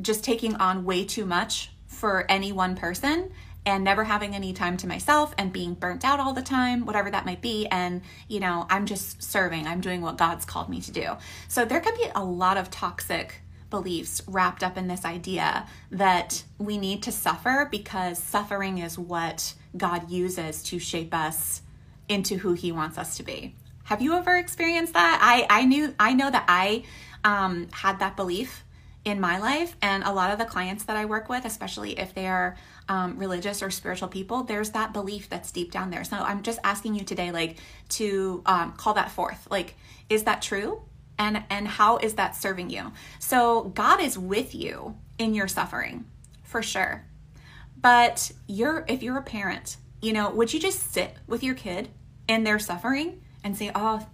just 0.00 0.24
taking 0.24 0.56
on 0.56 0.84
way 0.84 1.04
too 1.04 1.24
much 1.24 1.70
for 1.86 2.26
any 2.28 2.52
one 2.52 2.76
person 2.76 3.30
and 3.66 3.82
never 3.82 4.04
having 4.04 4.34
any 4.34 4.52
time 4.52 4.76
to 4.76 4.86
myself 4.86 5.34
and 5.38 5.52
being 5.52 5.74
burnt 5.74 6.04
out 6.04 6.20
all 6.20 6.34
the 6.34 6.42
time, 6.42 6.84
whatever 6.84 7.10
that 7.10 7.24
might 7.24 7.40
be. 7.40 7.66
And, 7.66 8.02
you 8.28 8.40
know, 8.40 8.66
I'm 8.68 8.84
just 8.84 9.22
serving, 9.22 9.66
I'm 9.66 9.80
doing 9.80 10.02
what 10.02 10.18
God's 10.18 10.44
called 10.44 10.68
me 10.68 10.80
to 10.82 10.92
do. 10.92 11.16
So 11.48 11.64
there 11.64 11.80
can 11.80 11.96
be 11.96 12.06
a 12.14 12.22
lot 12.22 12.58
of 12.58 12.70
toxic 12.70 13.40
beliefs 13.70 14.22
wrapped 14.26 14.62
up 14.62 14.76
in 14.76 14.86
this 14.86 15.04
idea 15.04 15.66
that 15.90 16.44
we 16.58 16.76
need 16.76 17.02
to 17.04 17.12
suffer 17.12 17.66
because 17.70 18.22
suffering 18.22 18.78
is 18.78 18.98
what 18.98 19.54
God 19.76 20.10
uses 20.10 20.62
to 20.64 20.78
shape 20.78 21.14
us 21.14 21.62
into 22.08 22.38
who 22.38 22.52
he 22.52 22.72
wants 22.72 22.98
us 22.98 23.16
to 23.16 23.22
be. 23.22 23.54
Have 23.84 24.00
you 24.00 24.14
ever 24.14 24.36
experienced 24.36 24.94
that? 24.94 25.18
I, 25.22 25.46
I 25.62 25.64
knew 25.64 25.94
I 25.98 26.14
know 26.14 26.30
that 26.30 26.44
I 26.48 26.84
um, 27.22 27.68
had 27.70 27.98
that 27.98 28.16
belief 28.16 28.64
in 29.04 29.20
my 29.20 29.38
life 29.38 29.76
and 29.82 30.02
a 30.04 30.12
lot 30.12 30.30
of 30.30 30.38
the 30.38 30.44
clients 30.46 30.84
that 30.84 30.96
I 30.96 31.04
work 31.04 31.28
with, 31.28 31.44
especially 31.44 31.98
if 31.98 32.14
they 32.14 32.26
are 32.26 32.56
um, 32.88 33.18
religious 33.18 33.62
or 33.62 33.70
spiritual 33.70 34.08
people, 34.08 34.44
there's 34.44 34.70
that 34.70 34.92
belief 34.92 35.28
that's 35.28 35.52
deep 35.52 35.70
down 35.70 35.90
there. 35.90 36.04
So 36.04 36.16
I'm 36.16 36.42
just 36.42 36.58
asking 36.64 36.94
you 36.94 37.04
today, 37.04 37.30
like, 37.30 37.58
to 37.90 38.42
um, 38.46 38.72
call 38.72 38.94
that 38.94 39.10
forth. 39.10 39.46
Like, 39.50 39.76
is 40.08 40.24
that 40.24 40.40
true? 40.40 40.82
And 41.18 41.44
and 41.48 41.68
how 41.68 41.98
is 41.98 42.14
that 42.14 42.34
serving 42.34 42.70
you? 42.70 42.92
So 43.20 43.64
God 43.74 44.00
is 44.00 44.18
with 44.18 44.54
you 44.54 44.96
in 45.18 45.32
your 45.32 45.46
suffering, 45.46 46.06
for 46.42 46.60
sure. 46.60 47.06
But 47.80 48.32
you're 48.48 48.84
if 48.88 49.02
you're 49.02 49.18
a 49.18 49.22
parent, 49.22 49.76
you 50.04 50.12
know, 50.12 50.30
would 50.30 50.52
you 50.52 50.60
just 50.60 50.92
sit 50.92 51.14
with 51.26 51.42
your 51.42 51.54
kid 51.54 51.88
in 52.28 52.44
their 52.44 52.58
suffering 52.58 53.22
and 53.42 53.56
say, 53.56 53.70
"Oh, 53.74 54.06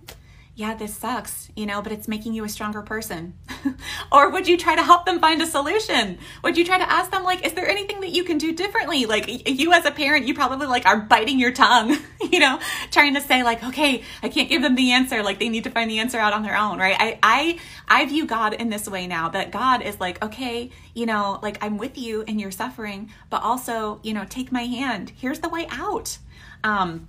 yeah, 0.61 0.75
this 0.75 0.95
sucks, 0.95 1.51
you 1.57 1.65
know, 1.65 1.81
but 1.81 1.91
it's 1.91 2.07
making 2.07 2.35
you 2.35 2.45
a 2.45 2.49
stronger 2.49 2.83
person? 2.83 3.33
or 4.13 4.29
would 4.29 4.47
you 4.47 4.59
try 4.59 4.77
to 4.77 4.83
help 4.83 5.07
them 5.07 5.19
find 5.19 5.41
a 5.41 5.47
solution? 5.47 6.19
Would 6.45 6.59
you 6.59 6.67
try 6.67 6.77
to 6.77 6.89
ask 6.89 7.11
them, 7.11 7.25
like, 7.25 7.47
is 7.47 7.55
there 7.55 7.67
anything 7.67 8.01
that 8.01 8.11
you 8.11 8.25
can 8.25 8.37
do 8.37 8.53
differently? 8.53 9.07
Like, 9.07 9.49
you 9.49 9.73
as 9.73 9.87
a 9.87 9.91
parent, 9.91 10.27
you 10.27 10.35
probably 10.35 10.67
like 10.67 10.85
are 10.85 10.99
biting 11.01 11.39
your 11.39 11.51
tongue, 11.51 11.97
you 12.31 12.41
know, 12.41 12.61
trying 12.91 13.15
to 13.15 13.23
say, 13.23 13.43
like, 13.43 13.65
okay, 13.65 14.03
I 14.23 14.29
can't 14.29 14.51
give 14.51 14.61
them 14.61 14.75
the 14.75 14.93
answer. 14.93 15.23
Like, 15.23 15.39
they 15.39 15.49
need 15.49 15.65
to 15.65 15.71
find 15.71 15.91
the 15.91 15.99
answer 15.99 16.19
out 16.19 16.35
on 16.35 16.43
their 16.43 16.59
own, 16.59 16.79
right? 16.79 16.97
I, 16.99 17.19
I, 17.23 17.59
I 17.89 18.05
view 18.05 18.27
God 18.27 18.53
in 18.53 18.69
this 18.69 18.87
way 18.87 19.07
now 19.07 19.31
that 19.31 19.53
God 19.53 19.81
is 19.81 19.99
like, 19.99 20.23
okay, 20.23 20.71
you 20.95 21.07
know, 21.07 21.41
like, 21.43 21.57
I'm 21.65 21.79
with 21.79 21.97
you 21.97 22.21
in 22.23 22.39
your 22.39 22.51
suffering, 22.51 23.11
but 23.31 23.43
also, 23.43 23.99
you 24.03 24.13
know, 24.13 24.27
take 24.29 24.53
my 24.53 24.65
hand. 24.65 25.13
Here's 25.17 25.39
the 25.39 25.49
way 25.49 25.67
out. 25.71 26.19
Um, 26.63 27.09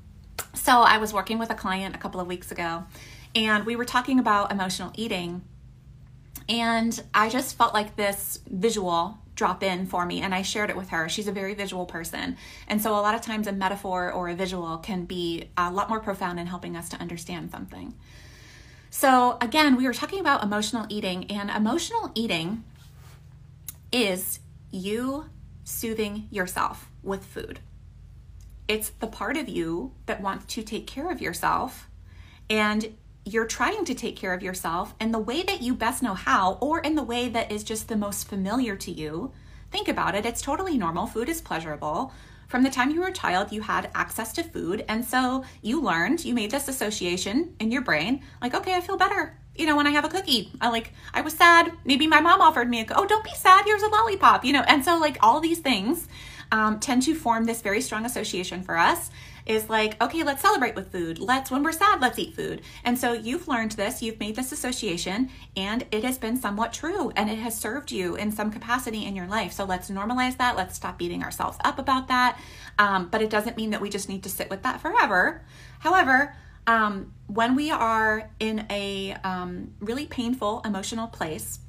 so 0.54 0.72
I 0.72 1.00
was 1.00 1.14
working 1.14 1.38
with 1.38 1.50
a 1.50 1.56
client 1.56 1.96
a 1.96 1.98
couple 1.98 2.22
of 2.22 2.28
weeks 2.28 2.52
ago 2.52 2.86
and 3.36 3.66
we 3.66 3.76
were 3.76 3.86
talking 3.86 4.20
about 4.20 4.52
emotional 4.52 4.92
eating. 4.96 5.44
And 6.50 7.02
I 7.14 7.30
just 7.30 7.58
felt 7.58 7.74
like 7.74 7.96
this 7.96 8.40
visual 8.48 9.18
drop 9.36 9.64
in 9.64 9.86
for 9.86 10.06
me 10.06 10.22
and 10.22 10.36
I 10.36 10.42
shared 10.42 10.70
it 10.70 10.76
with 10.76 10.90
her. 10.90 11.08
She's 11.10 11.28
a 11.28 11.32
very 11.32 11.54
visual 11.54 11.86
person. 11.86 12.38
And 12.68 12.82
so 12.82 12.92
a 12.94 13.02
lot 13.02 13.16
of 13.16 13.22
times 13.22 13.48
a 13.48 13.52
metaphor 13.52 14.12
or 14.12 14.30
a 14.30 14.36
visual 14.36 14.78
can 14.78 15.06
be 15.06 15.50
a 15.58 15.72
lot 15.72 15.90
more 15.90 16.00
profound 16.00 16.40
in 16.40 16.48
helping 16.48 16.76
us 16.76 16.90
to 16.90 16.98
understand 16.98 17.52
something. 17.52 17.96
So 18.90 19.38
again, 19.40 19.78
we 19.78 19.86
were 19.86 19.94
talking 19.94 20.20
about 20.20 20.44
emotional 20.44 20.86
eating 20.90 21.32
and 21.32 21.50
emotional 21.50 22.12
eating 22.14 22.64
is 23.92 24.42
you 24.70 25.26
soothing 25.64 26.28
yourself 26.30 26.90
with 27.02 27.24
food. 27.24 27.60
It's 28.68 28.90
the 28.90 29.08
part 29.08 29.38
of 29.38 29.50
you 29.50 29.94
that 30.06 30.22
wants 30.22 30.54
to 30.54 30.64
take 30.64 30.88
care 30.88 31.10
of 31.10 31.22
yourself 31.22 31.90
and 32.50 32.96
you're 33.26 33.46
trying 33.46 33.86
to 33.86 33.94
take 33.94 34.16
care 34.16 34.34
of 34.34 34.42
yourself 34.42 34.96
in 35.00 35.12
the 35.12 35.20
way 35.20 35.44
that 35.44 35.62
you 35.62 35.76
best 35.76 36.02
know 36.02 36.14
how, 36.14 36.58
or 36.62 36.80
in 36.80 36.96
the 36.96 37.04
way 37.04 37.30
that 37.30 37.52
is 37.52 37.64
just 37.64 37.88
the 37.88 37.96
most 37.96 38.28
familiar 38.28 38.76
to 38.76 38.92
you. 38.92 39.32
Think 39.72 39.88
about 39.88 40.16
it, 40.16 40.26
it's 40.26 40.42
totally 40.42 40.78
normal. 40.78 41.08
Food 41.08 41.30
is 41.30 41.42
pleasurable. 41.42 42.12
From 42.48 42.64
the 42.64 42.70
time 42.70 42.90
you 42.90 43.00
were 43.00 43.08
a 43.08 43.14
child, 43.14 43.52
you 43.52 43.62
had 43.62 43.90
access 43.96 44.34
to 44.34 44.44
food, 44.44 44.84
and 44.90 45.06
so 45.06 45.46
you 45.62 45.82
learned, 45.82 46.26
you 46.26 46.34
made 46.34 46.52
this 46.52 46.68
association 46.68 47.56
in 47.60 47.72
your 47.72 47.82
brain 47.82 48.24
like, 48.42 48.54
okay, 48.54 48.76
I 48.76 48.82
feel 48.82 48.98
better. 48.98 49.38
You 49.56 49.68
know, 49.68 49.76
when 49.76 49.88
I 49.88 49.92
have 49.92 50.06
a 50.06 50.10
cookie, 50.10 50.52
I 50.60 50.70
like, 50.70 50.94
I 51.14 51.22
was 51.22 51.34
sad. 51.34 51.72
Maybe 51.86 52.08
my 52.08 52.22
mom 52.22 52.42
offered 52.42 52.70
me 52.70 52.82
a, 52.82 52.86
oh, 52.96 53.06
don't 53.06 53.24
be 53.24 53.36
sad, 53.36 53.66
here's 53.66 53.84
a 53.84 53.88
lollipop, 53.88 54.44
you 54.44 54.54
know, 54.54 54.64
and 54.68 54.84
so 54.84 54.98
like 54.98 55.18
all 55.22 55.40
these 55.40 55.60
things 55.60 56.08
um, 56.52 56.80
tend 56.80 57.04
to 57.04 57.16
form 57.16 57.46
this 57.46 57.62
very 57.62 57.82
strong 57.82 58.06
association 58.06 58.64
for 58.64 58.78
us 58.78 59.10
is 59.46 59.70
like, 59.70 60.02
okay, 60.02 60.24
let's 60.24 60.42
celebrate 60.42 60.76
with 60.76 60.92
food. 60.92 61.20
Let's, 61.20 61.50
when 61.50 61.64
we're 61.64 61.72
sad, 61.72 62.02
let's 62.02 62.20
eat 62.20 62.36
food. 62.36 62.62
And 62.84 62.98
so 62.98 63.14
you've 63.14 63.48
learned 63.48 63.72
this, 63.72 64.02
you've 64.02 64.20
made 64.20 64.36
this 64.36 64.52
association, 64.52 65.30
and 65.56 65.86
it 65.92 66.04
has 66.04 66.18
been 66.18 66.38
somewhat 66.38 66.74
true 66.74 67.12
and 67.16 67.30
it 67.30 67.40
has 67.40 67.60
served 67.60 67.92
you 67.92 68.16
in 68.16 68.32
some 68.32 68.52
capacity 68.52 69.06
in 69.06 69.16
your 69.16 69.28
life. 69.28 69.52
So 69.52 69.66
let's 69.66 69.90
normalize 69.90 70.38
that. 70.38 70.56
Let's 70.56 70.76
stop 70.76 70.98
beating 70.98 71.24
ourselves 71.24 71.58
up 71.64 71.80
about 71.80 72.08
that. 72.10 72.40
Um, 72.78 73.08
but 73.10 73.22
it 73.22 73.30
doesn't 73.30 73.58
mean 73.58 73.72
that 73.72 73.82
we 73.82 73.90
just 73.90 74.10
need 74.10 74.24
to 74.24 74.30
sit 74.30 74.50
with 74.50 74.64
that 74.64 74.82
forever. 74.82 75.44
However, 75.80 76.36
um, 76.68 77.14
when 77.28 77.56
we 77.56 77.72
are 77.72 78.30
in 78.40 78.66
a 78.70 79.16
um, 79.24 79.74
really 79.80 80.06
painful 80.06 80.62
emotional 80.64 81.08
place, 81.08 81.60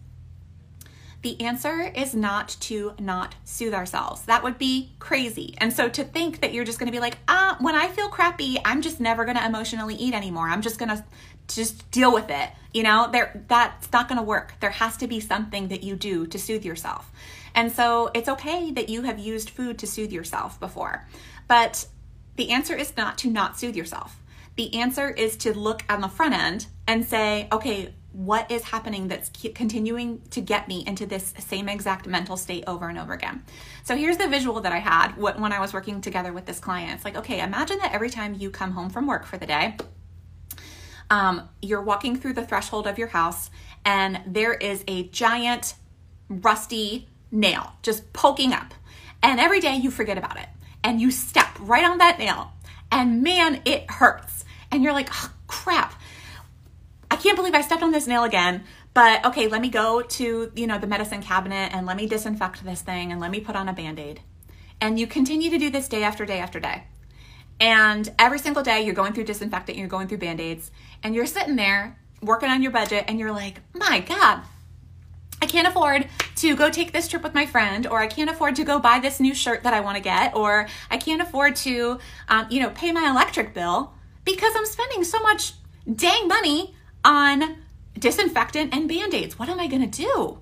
the 1.22 1.40
answer 1.40 1.80
is 1.80 2.14
not 2.14 2.56
to 2.60 2.94
not 2.98 3.36
soothe 3.44 3.74
ourselves. 3.74 4.22
That 4.22 4.42
would 4.42 4.58
be 4.58 4.90
crazy. 4.98 5.54
And 5.58 5.72
so 5.72 5.88
to 5.88 6.02
think 6.02 6.40
that 6.40 6.52
you're 6.52 6.64
just 6.64 6.80
going 6.80 6.88
to 6.88 6.92
be 6.92 7.00
like, 7.00 7.18
ah, 7.28 7.56
when 7.60 7.76
I 7.76 7.88
feel 7.88 8.08
crappy, 8.08 8.58
I'm 8.64 8.82
just 8.82 9.00
never 9.00 9.24
going 9.24 9.36
to 9.36 9.46
emotionally 9.46 9.94
eat 9.94 10.14
anymore. 10.14 10.48
I'm 10.48 10.62
just 10.62 10.80
going 10.80 10.88
to 10.88 11.04
just 11.46 11.88
deal 11.92 12.12
with 12.12 12.28
it. 12.28 12.50
You 12.74 12.82
know, 12.82 13.08
there 13.10 13.44
that's 13.46 13.92
not 13.92 14.08
going 14.08 14.18
to 14.18 14.24
work. 14.24 14.54
There 14.60 14.70
has 14.70 14.96
to 14.98 15.06
be 15.06 15.20
something 15.20 15.68
that 15.68 15.84
you 15.84 15.94
do 15.94 16.26
to 16.26 16.38
soothe 16.38 16.64
yourself. 16.64 17.10
And 17.54 17.70
so 17.70 18.10
it's 18.14 18.28
okay 18.28 18.72
that 18.72 18.88
you 18.88 19.02
have 19.02 19.18
used 19.18 19.50
food 19.50 19.78
to 19.78 19.86
soothe 19.86 20.12
yourself 20.12 20.58
before. 20.58 21.06
But 21.46 21.86
the 22.36 22.50
answer 22.50 22.74
is 22.74 22.96
not 22.96 23.18
to 23.18 23.30
not 23.30 23.58
soothe 23.58 23.76
yourself. 23.76 24.16
The 24.56 24.74
answer 24.74 25.10
is 25.10 25.36
to 25.38 25.56
look 25.56 25.84
on 25.88 26.00
the 26.00 26.08
front 26.08 26.34
end 26.34 26.66
and 26.86 27.04
say, 27.04 27.48
okay, 27.52 27.94
what 28.12 28.50
is 28.50 28.62
happening 28.62 29.08
that's 29.08 29.30
continuing 29.54 30.20
to 30.30 30.40
get 30.40 30.68
me 30.68 30.84
into 30.86 31.06
this 31.06 31.32
same 31.38 31.68
exact 31.68 32.06
mental 32.06 32.36
state 32.36 32.64
over 32.66 32.88
and 32.88 32.98
over 32.98 33.14
again. 33.14 33.42
So 33.84 33.96
here's 33.96 34.18
the 34.18 34.28
visual 34.28 34.60
that 34.60 34.72
I 34.72 34.78
had 34.78 35.16
when 35.16 35.52
I 35.52 35.60
was 35.60 35.72
working 35.72 36.00
together 36.00 36.32
with 36.32 36.44
this 36.44 36.58
client. 36.58 36.92
It's 36.92 37.04
like, 37.04 37.16
okay, 37.16 37.40
imagine 37.40 37.78
that 37.78 37.92
every 37.92 38.10
time 38.10 38.34
you 38.34 38.50
come 38.50 38.72
home 38.72 38.90
from 38.90 39.06
work 39.06 39.24
for 39.24 39.38
the 39.38 39.46
day, 39.46 39.76
um, 41.10 41.48
you're 41.60 41.82
walking 41.82 42.16
through 42.16 42.34
the 42.34 42.44
threshold 42.44 42.86
of 42.86 42.98
your 42.98 43.08
house 43.08 43.50
and 43.84 44.20
there 44.26 44.54
is 44.54 44.84
a 44.86 45.08
giant 45.08 45.74
rusty 46.28 47.08
nail 47.30 47.72
just 47.82 48.12
poking 48.12 48.52
up. 48.52 48.74
And 49.22 49.40
every 49.40 49.60
day 49.60 49.76
you 49.76 49.90
forget 49.90 50.18
about 50.18 50.38
it 50.38 50.48
and 50.84 51.00
you 51.00 51.10
step 51.10 51.48
right 51.60 51.84
on 51.84 51.98
that 51.98 52.18
nail 52.18 52.52
and 52.90 53.22
man, 53.22 53.62
it 53.64 53.90
hurts. 53.90 54.44
And 54.70 54.82
you're 54.82 54.92
like, 54.92 55.08
oh, 55.12 55.32
crap 55.46 55.94
can't 57.22 57.36
believe 57.36 57.54
I 57.54 57.62
stepped 57.62 57.82
on 57.82 57.92
this 57.92 58.06
nail 58.06 58.24
again. 58.24 58.64
But 58.94 59.24
okay, 59.24 59.48
let 59.48 59.62
me 59.62 59.70
go 59.70 60.02
to, 60.02 60.52
you 60.54 60.66
know, 60.66 60.78
the 60.78 60.86
medicine 60.86 61.22
cabinet 61.22 61.74
and 61.74 61.86
let 61.86 61.96
me 61.96 62.06
disinfect 62.06 62.64
this 62.64 62.82
thing 62.82 63.10
and 63.10 63.20
let 63.20 63.30
me 63.30 63.40
put 63.40 63.56
on 63.56 63.68
a 63.68 63.72
band-aid. 63.72 64.20
And 64.80 64.98
you 64.98 65.06
continue 65.06 65.48
to 65.50 65.58
do 65.58 65.70
this 65.70 65.88
day 65.88 66.02
after 66.02 66.26
day 66.26 66.40
after 66.40 66.60
day. 66.60 66.84
And 67.60 68.12
every 68.18 68.38
single 68.38 68.62
day 68.62 68.82
you're 68.84 68.94
going 68.94 69.12
through 69.12 69.24
disinfectant, 69.24 69.78
you're 69.78 69.88
going 69.88 70.08
through 70.08 70.18
band-aids, 70.18 70.70
and 71.02 71.14
you're 71.14 71.26
sitting 71.26 71.56
there 71.56 71.98
working 72.20 72.50
on 72.50 72.62
your 72.62 72.72
budget 72.72 73.04
and 73.08 73.18
you're 73.18 73.32
like, 73.32 73.60
my 73.72 74.00
God, 74.00 74.42
I 75.40 75.46
can't 75.46 75.66
afford 75.66 76.08
to 76.36 76.56
go 76.56 76.70
take 76.70 76.92
this 76.92 77.08
trip 77.08 77.22
with 77.22 77.34
my 77.34 77.46
friend, 77.46 77.86
or 77.86 78.00
I 78.00 78.06
can't 78.06 78.30
afford 78.30 78.56
to 78.56 78.64
go 78.64 78.78
buy 78.78 78.98
this 78.98 79.20
new 79.20 79.34
shirt 79.34 79.62
that 79.62 79.74
I 79.74 79.80
want 79.80 79.96
to 79.96 80.02
get, 80.02 80.36
or 80.36 80.68
I 80.90 80.98
can't 80.98 81.22
afford 81.22 81.56
to, 81.56 81.98
um, 82.28 82.46
you 82.50 82.60
know, 82.60 82.70
pay 82.70 82.92
my 82.92 83.08
electric 83.08 83.54
bill 83.54 83.94
because 84.24 84.52
I'm 84.56 84.66
spending 84.66 85.04
so 85.04 85.20
much 85.20 85.54
dang 85.92 86.28
money 86.28 86.74
on 87.04 87.56
disinfectant 87.98 88.74
and 88.74 88.88
band 88.88 89.14
aids. 89.14 89.38
What 89.38 89.48
am 89.48 89.60
I 89.60 89.66
going 89.66 89.88
to 89.88 90.02
do? 90.02 90.38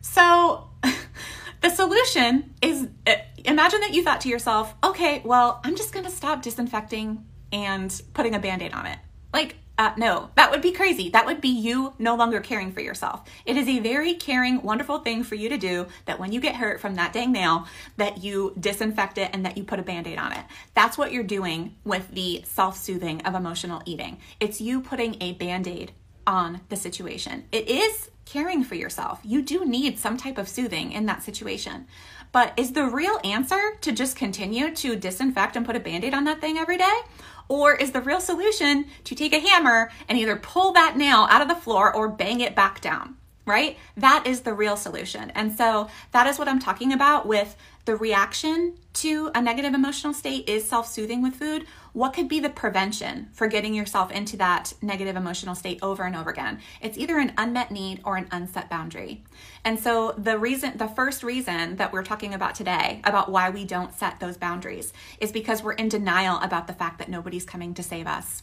So, 0.00 0.70
the 1.60 1.70
solution 1.70 2.54
is 2.62 2.88
uh, 3.06 3.14
imagine 3.44 3.80
that 3.80 3.92
you 3.92 4.02
thought 4.02 4.20
to 4.22 4.28
yourself, 4.28 4.74
okay, 4.84 5.22
well, 5.24 5.60
I'm 5.64 5.76
just 5.76 5.92
going 5.92 6.04
to 6.04 6.10
stop 6.10 6.42
disinfecting 6.42 7.24
and 7.52 8.02
putting 8.14 8.34
a 8.34 8.38
band 8.38 8.62
aid 8.62 8.72
on 8.72 8.86
it. 8.86 8.98
Like, 9.32 9.56
uh, 9.78 9.92
no, 9.96 10.30
that 10.36 10.50
would 10.50 10.62
be 10.62 10.72
crazy. 10.72 11.10
That 11.10 11.26
would 11.26 11.40
be 11.40 11.48
you 11.48 11.92
no 11.98 12.14
longer 12.16 12.40
caring 12.40 12.72
for 12.72 12.80
yourself. 12.80 13.28
It 13.44 13.56
is 13.58 13.68
a 13.68 13.78
very 13.80 14.14
caring, 14.14 14.62
wonderful 14.62 15.00
thing 15.00 15.22
for 15.22 15.34
you 15.34 15.50
to 15.50 15.58
do 15.58 15.86
that 16.06 16.18
when 16.18 16.32
you 16.32 16.40
get 16.40 16.56
hurt 16.56 16.80
from 16.80 16.94
that 16.94 17.12
dang 17.12 17.32
nail, 17.32 17.66
that 17.98 18.22
you 18.22 18.54
disinfect 18.58 19.18
it 19.18 19.30
and 19.34 19.44
that 19.44 19.58
you 19.58 19.64
put 19.64 19.78
a 19.78 19.82
band 19.82 20.06
aid 20.06 20.18
on 20.18 20.32
it. 20.32 20.44
That's 20.72 20.96
what 20.96 21.12
you're 21.12 21.22
doing 21.22 21.76
with 21.84 22.10
the 22.10 22.42
self 22.46 22.78
soothing 22.78 23.20
of 23.26 23.34
emotional 23.34 23.82
eating. 23.84 24.18
It's 24.40 24.60
you 24.60 24.80
putting 24.80 25.16
a 25.20 25.32
band 25.32 25.68
aid 25.68 25.92
on 26.26 26.62
the 26.70 26.76
situation. 26.76 27.44
It 27.52 27.68
is 27.68 28.10
caring 28.24 28.64
for 28.64 28.74
yourself. 28.74 29.20
You 29.22 29.42
do 29.42 29.64
need 29.64 29.98
some 29.98 30.16
type 30.16 30.38
of 30.38 30.48
soothing 30.48 30.92
in 30.92 31.06
that 31.06 31.22
situation. 31.22 31.86
But 32.32 32.52
is 32.56 32.72
the 32.72 32.84
real 32.84 33.18
answer 33.24 33.76
to 33.80 33.92
just 33.92 34.16
continue 34.16 34.74
to 34.74 34.96
disinfect 34.96 35.56
and 35.56 35.64
put 35.64 35.76
a 35.76 35.80
band 35.80 36.04
aid 36.04 36.12
on 36.12 36.24
that 36.24 36.40
thing 36.40 36.58
every 36.58 36.76
day? 36.76 37.00
Or 37.48 37.74
is 37.74 37.92
the 37.92 38.00
real 38.00 38.20
solution 38.20 38.86
to 39.04 39.14
take 39.14 39.32
a 39.32 39.40
hammer 39.40 39.90
and 40.08 40.18
either 40.18 40.36
pull 40.36 40.72
that 40.72 40.96
nail 40.96 41.26
out 41.30 41.42
of 41.42 41.48
the 41.48 41.54
floor 41.54 41.94
or 41.94 42.08
bang 42.08 42.40
it 42.40 42.54
back 42.54 42.80
down? 42.80 43.16
Right? 43.46 43.78
That 43.96 44.26
is 44.26 44.40
the 44.40 44.52
real 44.52 44.76
solution. 44.76 45.30
And 45.30 45.56
so 45.56 45.88
that 46.12 46.26
is 46.26 46.38
what 46.38 46.48
I'm 46.48 46.58
talking 46.58 46.92
about 46.92 47.26
with 47.26 47.56
the 47.86 47.96
reaction 47.96 48.74
to 48.94 49.30
a 49.34 49.40
negative 49.40 49.72
emotional 49.72 50.12
state 50.12 50.48
is 50.48 50.68
self 50.68 50.88
soothing 50.88 51.22
with 51.22 51.36
food. 51.36 51.64
What 51.92 52.12
could 52.12 52.28
be 52.28 52.40
the 52.40 52.50
prevention 52.50 53.28
for 53.32 53.46
getting 53.46 53.74
yourself 53.74 54.10
into 54.10 54.36
that 54.38 54.72
negative 54.82 55.14
emotional 55.14 55.54
state 55.54 55.78
over 55.82 56.02
and 56.02 56.16
over 56.16 56.30
again? 56.30 56.58
It's 56.82 56.98
either 56.98 57.18
an 57.18 57.32
unmet 57.38 57.70
need 57.70 58.00
or 58.04 58.16
an 58.16 58.26
unset 58.32 58.68
boundary. 58.68 59.22
And 59.64 59.78
so 59.78 60.14
the 60.18 60.36
reason, 60.36 60.76
the 60.78 60.88
first 60.88 61.22
reason 61.22 61.76
that 61.76 61.92
we're 61.92 62.02
talking 62.02 62.34
about 62.34 62.56
today 62.56 63.00
about 63.04 63.30
why 63.30 63.50
we 63.50 63.64
don't 63.64 63.94
set 63.94 64.18
those 64.18 64.36
boundaries 64.36 64.92
is 65.20 65.30
because 65.30 65.62
we're 65.62 65.72
in 65.72 65.88
denial 65.88 66.40
about 66.40 66.66
the 66.66 66.72
fact 66.72 66.98
that 66.98 67.08
nobody's 67.08 67.44
coming 67.44 67.72
to 67.74 67.82
save 67.84 68.08
us 68.08 68.42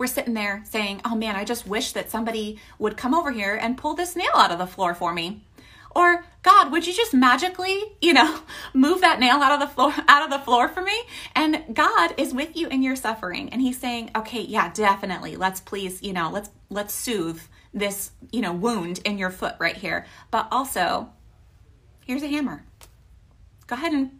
we're 0.00 0.06
sitting 0.06 0.32
there 0.32 0.62
saying, 0.64 1.02
Oh 1.04 1.14
man, 1.14 1.36
I 1.36 1.44
just 1.44 1.66
wish 1.66 1.92
that 1.92 2.10
somebody 2.10 2.58
would 2.78 2.96
come 2.96 3.14
over 3.14 3.30
here 3.30 3.54
and 3.54 3.76
pull 3.76 3.92
this 3.92 4.16
nail 4.16 4.32
out 4.34 4.50
of 4.50 4.58
the 4.58 4.66
floor 4.66 4.94
for 4.94 5.12
me. 5.12 5.42
Or 5.94 6.24
God, 6.42 6.72
would 6.72 6.86
you 6.86 6.94
just 6.94 7.12
magically, 7.12 7.82
you 8.00 8.14
know, 8.14 8.40
move 8.74 9.02
that 9.02 9.20
nail 9.20 9.36
out 9.42 9.52
of 9.52 9.60
the 9.60 9.66
floor 9.66 9.92
out 10.08 10.24
of 10.24 10.30
the 10.30 10.42
floor 10.42 10.68
for 10.68 10.80
me? 10.80 10.98
And 11.34 11.74
God 11.74 12.14
is 12.16 12.32
with 12.32 12.56
you 12.56 12.66
in 12.68 12.82
your 12.82 12.96
suffering 12.96 13.50
and 13.50 13.60
he's 13.60 13.78
saying, 13.78 14.10
"Okay, 14.16 14.40
yeah, 14.40 14.72
definitely. 14.72 15.36
Let's 15.36 15.60
please, 15.60 16.02
you 16.02 16.14
know, 16.14 16.30
let's 16.30 16.48
let's 16.70 16.94
soothe 16.94 17.42
this, 17.74 18.12
you 18.32 18.40
know, 18.40 18.52
wound 18.54 19.00
in 19.04 19.18
your 19.18 19.30
foot 19.30 19.56
right 19.58 19.76
here. 19.76 20.06
But 20.30 20.48
also, 20.50 21.10
here's 22.06 22.22
a 22.22 22.28
hammer. 22.28 22.64
Go 23.66 23.76
ahead 23.76 23.92
and 23.92 24.18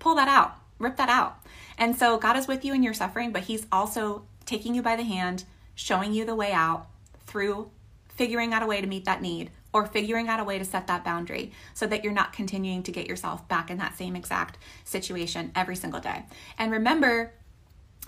pull 0.00 0.16
that 0.16 0.28
out. 0.28 0.56
Rip 0.80 0.96
that 0.96 1.08
out." 1.08 1.36
And 1.78 1.96
so 1.96 2.18
God 2.18 2.36
is 2.36 2.48
with 2.48 2.64
you 2.64 2.74
in 2.74 2.82
your 2.82 2.94
suffering, 2.94 3.30
but 3.30 3.44
he's 3.44 3.66
also 3.70 4.24
taking 4.50 4.74
you 4.74 4.82
by 4.82 4.96
the 4.96 5.04
hand, 5.04 5.44
showing 5.76 6.12
you 6.12 6.24
the 6.26 6.34
way 6.34 6.52
out 6.52 6.88
through 7.26 7.70
figuring 8.08 8.52
out 8.52 8.62
a 8.62 8.66
way 8.66 8.80
to 8.80 8.86
meet 8.86 9.04
that 9.04 9.22
need 9.22 9.50
or 9.72 9.86
figuring 9.86 10.28
out 10.28 10.40
a 10.40 10.44
way 10.44 10.58
to 10.58 10.64
set 10.64 10.88
that 10.88 11.04
boundary 11.04 11.52
so 11.72 11.86
that 11.86 12.02
you're 12.02 12.12
not 12.12 12.32
continuing 12.32 12.82
to 12.82 12.90
get 12.90 13.06
yourself 13.06 13.46
back 13.48 13.70
in 13.70 13.78
that 13.78 13.96
same 13.96 14.16
exact 14.16 14.58
situation 14.84 15.52
every 15.54 15.76
single 15.76 16.00
day. 16.00 16.24
And 16.58 16.72
remember, 16.72 17.32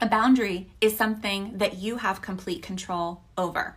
a 0.00 0.06
boundary 0.06 0.68
is 0.80 0.96
something 0.96 1.56
that 1.58 1.78
you 1.78 1.98
have 1.98 2.20
complete 2.20 2.60
control 2.60 3.22
over. 3.38 3.76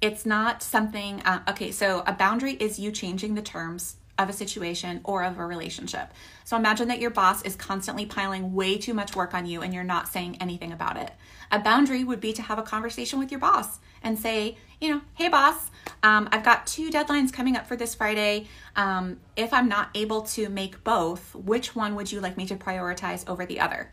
It's 0.00 0.26
not 0.26 0.62
something, 0.62 1.22
uh, 1.22 1.42
okay, 1.50 1.70
so 1.70 2.02
a 2.04 2.12
boundary 2.12 2.54
is 2.54 2.80
you 2.80 2.90
changing 2.90 3.34
the 3.36 3.42
terms 3.42 3.96
of 4.18 4.28
a 4.28 4.32
situation 4.32 5.00
or 5.04 5.24
of 5.24 5.38
a 5.38 5.46
relationship. 5.46 6.12
So 6.44 6.56
imagine 6.56 6.88
that 6.88 7.00
your 7.00 7.10
boss 7.10 7.42
is 7.42 7.56
constantly 7.56 8.06
piling 8.06 8.52
way 8.54 8.76
too 8.76 8.94
much 8.94 9.16
work 9.16 9.34
on 9.34 9.46
you 9.46 9.62
and 9.62 9.72
you're 9.72 9.84
not 9.84 10.08
saying 10.08 10.36
anything 10.40 10.72
about 10.72 10.96
it. 10.96 11.12
A 11.50 11.58
boundary 11.58 12.04
would 12.04 12.20
be 12.20 12.32
to 12.34 12.42
have 12.42 12.58
a 12.58 12.62
conversation 12.62 13.18
with 13.18 13.30
your 13.30 13.40
boss 13.40 13.78
and 14.02 14.18
say, 14.18 14.56
you 14.80 14.90
know, 14.90 15.00
hey 15.14 15.28
boss, 15.28 15.70
um, 16.02 16.28
I've 16.30 16.44
got 16.44 16.66
two 16.66 16.90
deadlines 16.90 17.32
coming 17.32 17.56
up 17.56 17.66
for 17.66 17.76
this 17.76 17.94
Friday. 17.94 18.48
Um, 18.76 19.18
if 19.36 19.52
I'm 19.52 19.68
not 19.68 19.90
able 19.94 20.22
to 20.22 20.48
make 20.48 20.84
both, 20.84 21.34
which 21.34 21.74
one 21.74 21.94
would 21.94 22.12
you 22.12 22.20
like 22.20 22.36
me 22.36 22.46
to 22.46 22.56
prioritize 22.56 23.28
over 23.28 23.46
the 23.46 23.60
other? 23.60 23.92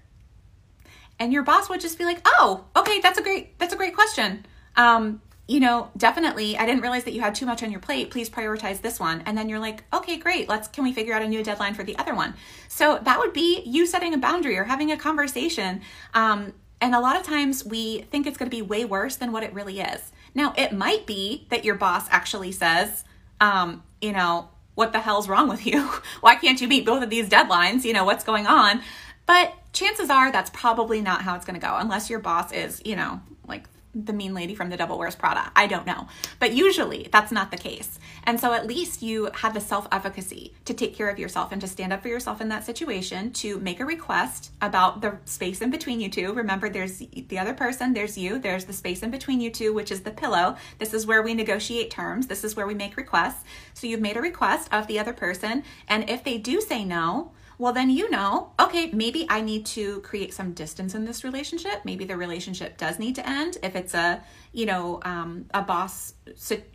And 1.20 1.34
your 1.34 1.44
boss 1.44 1.70
would 1.70 1.82
just 1.82 1.98
be 1.98 2.06
like, 2.06 2.22
oh, 2.26 2.66
okay, 2.76 3.00
that's 3.02 3.20
a 3.20 3.22
great, 3.22 3.58
that's 3.60 3.74
a 3.74 3.78
great 3.78 3.94
question. 3.94 4.46
Um, 4.76 5.22
you 5.50 5.60
know, 5.60 5.90
definitely, 5.98 6.56
I 6.60 6.68
didn't 6.68 6.82
realize 6.82 7.06
that 7.06 7.14
you 7.14 7.22
had 7.22 7.34
too 7.34 7.48
much 7.48 7.64
on 7.64 7.72
your 7.72 7.80
plate. 7.80 8.12
Please 8.12 8.30
prioritize 8.30 8.82
this 8.82 9.00
one. 9.00 9.24
And 9.26 9.36
then 9.36 9.50
you're 9.50 9.58
like, 9.58 9.84
okay, 9.92 10.16
great. 10.16 10.48
Let's, 10.48 10.68
can 10.68 10.84
we 10.84 10.94
figure 10.94 11.12
out 11.12 11.24
a 11.24 11.28
new 11.28 11.44
deadline 11.44 11.74
for 11.74 11.84
the 11.84 11.98
other 11.98 12.14
one? 12.14 12.36
So 12.68 13.00
that 13.02 13.18
would 13.18 13.34
be 13.34 13.64
you 13.66 13.88
setting 13.88 14.14
a 14.14 14.20
boundary 14.20 14.60
or 14.60 14.66
having 14.66 14.92
a 14.92 14.98
conversation. 14.98 15.82
Um, 16.14 16.54
and 16.80 16.94
a 16.94 17.00
lot 17.00 17.16
of 17.16 17.24
times 17.24 17.66
we 17.66 18.04
think 18.12 18.28
it's 18.28 18.38
going 18.38 18.48
to 18.48 18.56
be 18.56 18.62
way 18.62 18.86
worse 18.86 19.16
than 19.16 19.32
what 19.32 19.42
it 19.42 19.52
really 19.52 19.80
is. 19.80 20.12
Now, 20.36 20.54
it 20.56 20.72
might 20.72 21.08
be 21.08 21.48
that 21.50 21.66
your 21.66 21.74
boss 21.74 22.06
actually 22.12 22.52
says, 22.52 23.04
um, 23.42 23.82
you 24.02 24.12
know, 24.12 24.50
what 24.76 24.94
the 24.94 25.00
hell's 25.00 25.28
wrong 25.28 25.50
with 25.50 25.66
you? 25.66 25.82
Why 26.22 26.36
can't 26.36 26.62
you 26.62 26.68
meet 26.68 26.86
both 26.86 27.02
of 27.02 27.10
these 27.10 27.28
deadlines? 27.28 27.86
You 27.86 27.94
know, 27.94 28.06
what's 28.06 28.24
going 28.24 28.46
on? 28.46 28.84
But 29.26 29.52
chances 29.74 30.12
are 30.12 30.32
that's 30.32 30.52
probably 30.52 31.02
not 31.02 31.24
how 31.24 31.36
it's 31.36 31.46
going 31.46 31.60
to 31.60 31.66
go 31.66 31.76
unless 31.76 32.08
your 32.08 32.20
boss 32.20 32.52
is, 32.52 32.84
you 32.86 32.96
know, 32.96 33.20
like 33.48 33.64
the 33.96 34.14
mean 34.14 34.34
lady 34.34 34.54
from 34.54 34.70
the 34.70 34.78
devil 34.78 34.98
wears 34.98 35.16
prada. 35.16 35.52
I 35.56 35.68
don't 35.68 35.86
know. 35.86 36.08
But 36.40 36.54
usually 36.54 37.10
that's 37.12 37.32
not 37.32 37.52
the 37.52 37.58
case. 37.58 38.00
And 38.24 38.40
so 38.40 38.54
at 38.54 38.68
least 38.68 39.02
you 39.02 39.30
have 39.36 39.54
the 39.54 39.62
self-efficacy 39.62 40.54
to 40.66 40.74
take 40.74 40.96
care 40.96 41.10
of 41.10 41.18
yourself 41.18 41.52
and 41.52 41.60
to 41.62 41.68
stand 41.68 41.92
up 41.92 42.02
for 42.02 42.08
yourself 42.08 42.42
in 42.42 42.50
that 42.50 42.66
situation 42.66 43.32
to 43.34 43.60
make 43.60 43.80
a 43.80 43.86
request 43.86 44.52
about 44.62 45.02
the 45.02 45.18
space 45.26 45.62
in 45.62 45.72
between 45.72 46.00
you 46.00 46.10
two. 46.10 46.34
Remember 46.34 46.70
there's 46.70 46.98
the 46.98 47.40
other 47.40 47.54
person 47.54 47.94
there's 47.94 48.18
you 48.18 48.38
there's 48.38 48.66
the 48.66 48.74
space 48.74 49.02
in 49.02 49.10
between 49.10 49.42
you 49.42 49.50
two 49.50 49.74
which 49.74 49.92
is 49.92 50.02
the 50.02 50.12
pillow. 50.12 50.56
This 50.78 50.94
is 50.94 51.08
where 51.08 51.24
we 51.24 51.34
negotiate 51.34 51.90
terms. 51.90 52.28
This 52.28 52.44
is 52.44 52.56
where 52.56 52.68
we 52.68 52.76
make 52.76 52.98
requests. 52.98 53.44
So 53.74 53.88
you've 53.88 54.02
made 54.02 54.18
a 54.18 54.22
request 54.22 54.70
of 54.72 54.88
the 54.88 55.00
other 55.00 55.14
person 55.14 55.64
and 55.88 56.10
if 56.10 56.24
they 56.24 56.38
do 56.38 56.62
say 56.62 56.86
no 56.86 57.32
well, 57.60 57.74
then 57.74 57.90
you 57.90 58.10
know, 58.10 58.54
okay, 58.58 58.90
maybe 58.94 59.28
I 59.30 59.42
need 59.42 59.66
to 59.68 60.00
create 60.00 60.34
some 60.34 60.54
distance 60.54 60.96
in 60.96 61.04
this 61.04 61.26
relationship. 61.26 61.82
Maybe 61.84 62.06
the 62.06 62.16
relationship 62.16 62.78
does 62.78 62.98
need 63.00 63.16
to 63.16 63.30
end. 63.30 63.58
If 63.62 63.76
it's 63.76 63.94
a, 63.94 64.24
you 64.54 64.66
know, 64.66 65.02
um, 65.04 65.46
a 65.54 65.62
boss, 65.62 66.14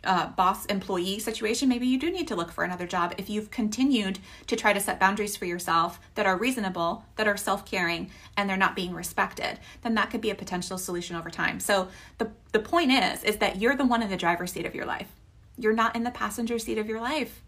uh, 0.03 0.27
boss 0.27 0.67
employee 0.67 1.17
situation, 1.17 1.69
maybe 1.69 1.87
you 1.87 1.99
do 1.99 2.11
need 2.11 2.27
to 2.27 2.35
look 2.35 2.51
for 2.51 2.63
another 2.63 2.85
job. 2.85 3.15
If 3.17 3.31
you've 3.31 3.49
continued 3.49 4.19
to 4.45 4.55
try 4.55 4.73
to 4.73 4.79
set 4.79 4.99
boundaries 4.99 5.35
for 5.35 5.45
yourself 5.45 5.99
that 6.13 6.27
are 6.27 6.37
reasonable, 6.37 7.03
that 7.15 7.27
are 7.27 7.35
self 7.35 7.65
caring, 7.65 8.11
and 8.37 8.47
they're 8.47 8.55
not 8.55 8.75
being 8.75 8.93
respected, 8.93 9.59
then 9.81 9.95
that 9.95 10.11
could 10.11 10.21
be 10.21 10.29
a 10.29 10.35
potential 10.35 10.77
solution 10.77 11.15
over 11.15 11.31
time. 11.31 11.59
So 11.59 11.87
the 12.19 12.29
the 12.51 12.59
point 12.59 12.91
is, 12.91 13.23
is 13.23 13.37
that 13.37 13.59
you're 13.59 13.75
the 13.75 13.85
one 13.85 14.03
in 14.03 14.09
the 14.11 14.17
driver's 14.17 14.51
seat 14.51 14.67
of 14.67 14.75
your 14.75 14.85
life. 14.85 15.09
You're 15.57 15.73
not 15.73 15.95
in 15.95 16.03
the 16.03 16.11
passenger 16.11 16.59
seat 16.59 16.77
of 16.77 16.87
your 16.87 17.01
life. 17.01 17.41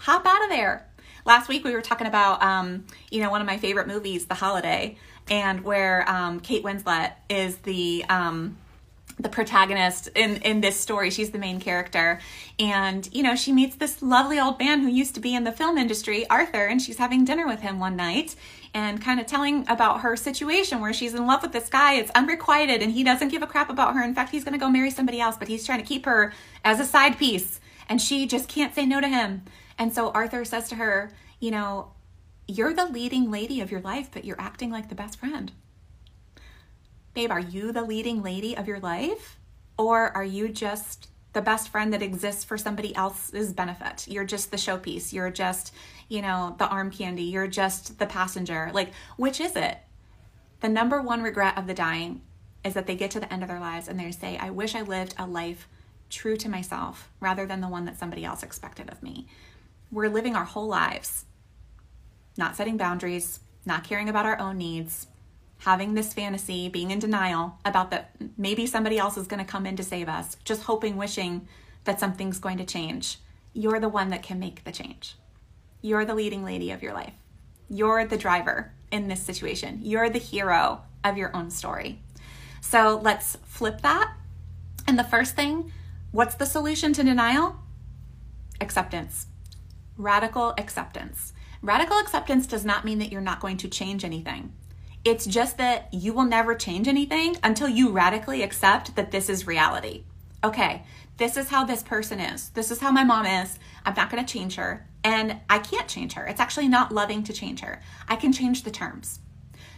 Hop 0.00 0.26
out 0.26 0.42
of 0.42 0.50
there 0.50 0.88
last 1.24 1.48
week 1.48 1.64
we 1.64 1.72
were 1.72 1.82
talking 1.82 2.06
about, 2.06 2.42
um, 2.42 2.84
you 3.10 3.20
know, 3.20 3.30
one 3.30 3.40
of 3.40 3.46
my 3.46 3.58
favorite 3.58 3.86
movies, 3.86 4.26
The 4.26 4.34
Holiday, 4.34 4.96
and 5.28 5.64
where 5.64 6.08
um, 6.08 6.40
Kate 6.40 6.62
Winslet 6.62 7.12
is 7.28 7.56
the 7.58 8.04
um, 8.08 8.58
the 9.18 9.28
protagonist 9.28 10.08
in 10.14 10.36
in 10.38 10.60
this 10.60 10.78
story. 10.78 11.10
She's 11.10 11.30
the 11.30 11.38
main 11.38 11.60
character. 11.60 12.20
And 12.58 13.08
you 13.12 13.22
know 13.22 13.36
she 13.36 13.52
meets 13.52 13.76
this 13.76 14.02
lovely 14.02 14.40
old 14.40 14.58
man 14.58 14.80
who 14.80 14.88
used 14.88 15.14
to 15.14 15.20
be 15.20 15.34
in 15.34 15.44
the 15.44 15.52
film 15.52 15.78
industry 15.78 16.28
arthur 16.28 16.66
and 16.66 16.82
she's 16.82 16.98
having 16.98 17.24
dinner 17.24 17.46
with 17.46 17.60
him 17.60 17.78
one 17.78 17.96
night 17.96 18.34
and 18.74 19.00
kind 19.00 19.20
of 19.20 19.26
telling 19.26 19.68
about 19.68 20.00
her 20.00 20.16
situation 20.16 20.80
where 20.80 20.92
she's 20.92 21.14
in 21.14 21.26
love 21.26 21.42
with 21.42 21.52
this 21.52 21.68
guy. 21.68 21.94
It's 21.94 22.10
unrequited 22.10 22.82
and 22.82 22.92
he 22.92 23.04
doesn't 23.04 23.28
give 23.28 23.42
a 23.42 23.46
crap 23.46 23.70
about 23.70 23.94
her. 23.94 24.02
In 24.02 24.14
fact 24.14 24.30
he's 24.30 24.44
going 24.44 24.54
to 24.54 24.58
go 24.58 24.68
marry 24.68 24.90
somebody 24.90 25.20
else 25.20 25.36
but 25.36 25.48
he's 25.48 25.64
trying 25.64 25.80
to 25.80 25.86
keep 25.86 26.06
her 26.06 26.32
as 26.64 26.80
a 26.80 26.84
side 26.84 27.16
piece 27.16 27.60
and 27.88 28.02
she 28.02 28.26
just 28.26 28.48
can't 28.48 28.74
say 28.74 28.84
no 28.84 29.00
to 29.00 29.08
him 29.08 29.42
and 29.78 29.92
so 29.92 30.10
Arthur 30.10 30.44
says 30.44 30.68
to 30.68 30.76
her, 30.76 31.12
You 31.40 31.50
know, 31.50 31.92
you're 32.46 32.74
the 32.74 32.86
leading 32.86 33.30
lady 33.30 33.60
of 33.60 33.70
your 33.70 33.80
life, 33.80 34.10
but 34.12 34.24
you're 34.24 34.40
acting 34.40 34.70
like 34.70 34.88
the 34.88 34.94
best 34.94 35.18
friend. 35.18 35.52
Babe, 37.14 37.30
are 37.30 37.40
you 37.40 37.72
the 37.72 37.84
leading 37.84 38.22
lady 38.22 38.56
of 38.56 38.66
your 38.66 38.80
life? 38.80 39.38
Or 39.78 40.10
are 40.16 40.24
you 40.24 40.48
just 40.48 41.08
the 41.32 41.42
best 41.42 41.68
friend 41.68 41.92
that 41.92 42.02
exists 42.02 42.44
for 42.44 42.58
somebody 42.58 42.94
else's 42.94 43.52
benefit? 43.52 44.06
You're 44.08 44.24
just 44.24 44.50
the 44.50 44.56
showpiece. 44.56 45.12
You're 45.12 45.30
just, 45.30 45.72
you 46.08 46.22
know, 46.22 46.54
the 46.58 46.68
arm 46.68 46.90
candy. 46.90 47.22
You're 47.22 47.48
just 47.48 47.98
the 47.98 48.06
passenger. 48.06 48.70
Like, 48.72 48.92
which 49.16 49.40
is 49.40 49.56
it? 49.56 49.78
The 50.60 50.68
number 50.68 51.00
one 51.00 51.22
regret 51.22 51.56
of 51.56 51.66
the 51.66 51.74
dying 51.74 52.22
is 52.64 52.74
that 52.74 52.86
they 52.86 52.96
get 52.96 53.10
to 53.12 53.20
the 53.20 53.32
end 53.32 53.42
of 53.42 53.48
their 53.48 53.60
lives 53.60 53.88
and 53.88 53.98
they 53.98 54.10
say, 54.10 54.36
I 54.38 54.50
wish 54.50 54.74
I 54.74 54.82
lived 54.82 55.14
a 55.18 55.26
life 55.26 55.68
true 56.10 56.36
to 56.36 56.48
myself 56.48 57.10
rather 57.20 57.46
than 57.46 57.60
the 57.60 57.68
one 57.68 57.84
that 57.84 57.98
somebody 57.98 58.24
else 58.24 58.42
expected 58.42 58.90
of 58.90 59.02
me. 59.02 59.26
We're 59.94 60.10
living 60.10 60.34
our 60.34 60.44
whole 60.44 60.66
lives 60.66 61.24
not 62.36 62.56
setting 62.56 62.76
boundaries, 62.76 63.40
not 63.64 63.84
caring 63.84 64.08
about 64.08 64.26
our 64.26 64.38
own 64.40 64.58
needs, 64.58 65.06
having 65.58 65.94
this 65.94 66.12
fantasy, 66.12 66.68
being 66.68 66.90
in 66.90 66.98
denial 66.98 67.58
about 67.64 67.92
that 67.92 68.10
maybe 68.36 68.66
somebody 68.66 68.98
else 68.98 69.16
is 69.16 69.28
going 69.28 69.38
to 69.38 69.50
come 69.50 69.66
in 69.66 69.76
to 69.76 69.84
save 69.84 70.08
us, 70.08 70.36
just 70.44 70.64
hoping, 70.64 70.96
wishing 70.96 71.46
that 71.84 72.00
something's 72.00 72.40
going 72.40 72.58
to 72.58 72.64
change. 72.64 73.18
You're 73.52 73.78
the 73.78 73.88
one 73.88 74.10
that 74.10 74.24
can 74.24 74.40
make 74.40 74.64
the 74.64 74.72
change. 74.72 75.14
You're 75.80 76.04
the 76.04 76.14
leading 76.14 76.44
lady 76.44 76.72
of 76.72 76.82
your 76.82 76.92
life. 76.92 77.14
You're 77.70 78.04
the 78.04 78.18
driver 78.18 78.72
in 78.90 79.06
this 79.06 79.22
situation. 79.22 79.78
You're 79.82 80.10
the 80.10 80.18
hero 80.18 80.82
of 81.04 81.16
your 81.16 81.34
own 81.36 81.50
story. 81.50 82.00
So 82.60 83.00
let's 83.02 83.36
flip 83.44 83.82
that. 83.82 84.12
And 84.88 84.98
the 84.98 85.04
first 85.04 85.36
thing, 85.36 85.72
what's 86.10 86.34
the 86.34 86.46
solution 86.46 86.92
to 86.94 87.04
denial? 87.04 87.56
Acceptance. 88.60 89.26
Radical 89.96 90.54
acceptance. 90.58 91.32
Radical 91.62 91.98
acceptance 91.98 92.46
does 92.46 92.64
not 92.64 92.84
mean 92.84 92.98
that 92.98 93.12
you're 93.12 93.20
not 93.20 93.40
going 93.40 93.56
to 93.58 93.68
change 93.68 94.04
anything. 94.04 94.52
It's 95.04 95.24
just 95.24 95.58
that 95.58 95.88
you 95.92 96.12
will 96.12 96.24
never 96.24 96.54
change 96.54 96.88
anything 96.88 97.36
until 97.44 97.68
you 97.68 97.90
radically 97.90 98.42
accept 98.42 98.96
that 98.96 99.10
this 99.10 99.28
is 99.28 99.46
reality. 99.46 100.04
Okay, 100.42 100.82
this 101.16 101.36
is 101.36 101.48
how 101.48 101.64
this 101.64 101.82
person 101.82 102.18
is. 102.18 102.48
This 102.50 102.70
is 102.70 102.80
how 102.80 102.90
my 102.90 103.04
mom 103.04 103.24
is. 103.24 103.58
I'm 103.86 103.94
not 103.94 104.10
going 104.10 104.24
to 104.24 104.32
change 104.32 104.56
her. 104.56 104.88
And 105.04 105.40
I 105.48 105.58
can't 105.58 105.88
change 105.88 106.14
her. 106.14 106.26
It's 106.26 106.40
actually 106.40 106.68
not 106.68 106.92
loving 106.92 107.22
to 107.24 107.32
change 107.32 107.60
her. 107.60 107.80
I 108.08 108.16
can 108.16 108.32
change 108.32 108.62
the 108.62 108.70
terms. 108.70 109.20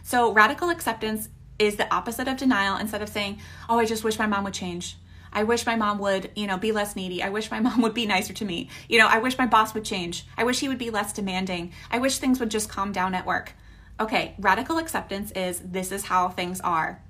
So, 0.03 0.33
radical 0.33 0.69
acceptance 0.69 1.29
is 1.59 1.75
the 1.75 1.93
opposite 1.93 2.27
of 2.27 2.37
denial 2.37 2.77
instead 2.77 3.01
of 3.01 3.09
saying, 3.09 3.39
Oh, 3.69 3.79
I 3.79 3.85
just 3.85 4.03
wish 4.03 4.17
my 4.17 4.25
mom 4.25 4.45
would 4.45 4.53
change. 4.53 4.97
I 5.37 5.43
wish 5.43 5.67
my 5.67 5.75
mom 5.75 5.99
would, 5.99 6.31
you 6.35 6.47
know, 6.47 6.57
be 6.57 6.71
less 6.71 6.95
needy. 6.95 7.21
I 7.21 7.29
wish 7.29 7.51
my 7.51 7.59
mom 7.67 7.83
would 7.83 7.93
be 7.93 8.07
nicer 8.07 8.33
to 8.33 8.43
me. 8.43 8.69
You 8.89 8.97
know, 8.97 9.07
I 9.07 9.19
wish 9.19 9.37
my 9.37 9.45
boss 9.45 9.75
would 9.75 9.85
change. 9.85 10.25
I 10.35 10.43
wish 10.43 10.59
he 10.59 10.67
would 10.67 10.79
be 10.79 10.89
less 10.89 11.13
demanding. 11.13 11.73
I 11.91 11.99
wish 11.99 12.17
things 12.17 12.39
would 12.39 12.49
just 12.49 12.69
calm 12.69 12.91
down 12.91 13.13
at 13.13 13.27
work. 13.27 13.53
Okay, 13.99 14.33
radical 14.39 14.79
acceptance 14.79 15.29
is 15.33 15.59
this 15.59 15.91
is 15.91 16.05
how 16.05 16.29
things 16.29 16.59
are. 16.61 17.03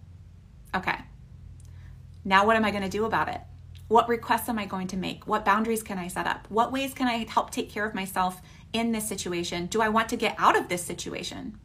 Okay. 0.75 0.97
Now 2.25 2.45
what 2.45 2.57
am 2.57 2.65
I 2.65 2.71
going 2.71 2.83
to 2.83 2.89
do 2.89 3.05
about 3.05 3.29
it? 3.29 3.39
What 3.87 4.09
requests 4.09 4.49
am 4.49 4.59
I 4.59 4.65
going 4.65 4.87
to 4.87 4.97
make? 4.97 5.25
What 5.25 5.45
boundaries 5.45 5.81
can 5.81 5.97
I 5.97 6.09
set 6.09 6.27
up? 6.27 6.47
What 6.49 6.73
ways 6.73 6.93
can 6.93 7.07
I 7.07 7.25
help 7.29 7.51
take 7.51 7.69
care 7.71 7.85
of 7.85 7.95
myself 7.95 8.41
in 8.73 8.91
this 8.91 9.07
situation? 9.07 9.67
Do 9.67 9.81
I 9.81 9.87
want 9.87 10.09
to 10.09 10.17
get 10.17 10.35
out 10.37 10.57
of 10.57 10.67
this 10.67 10.83
situation? 10.83 11.57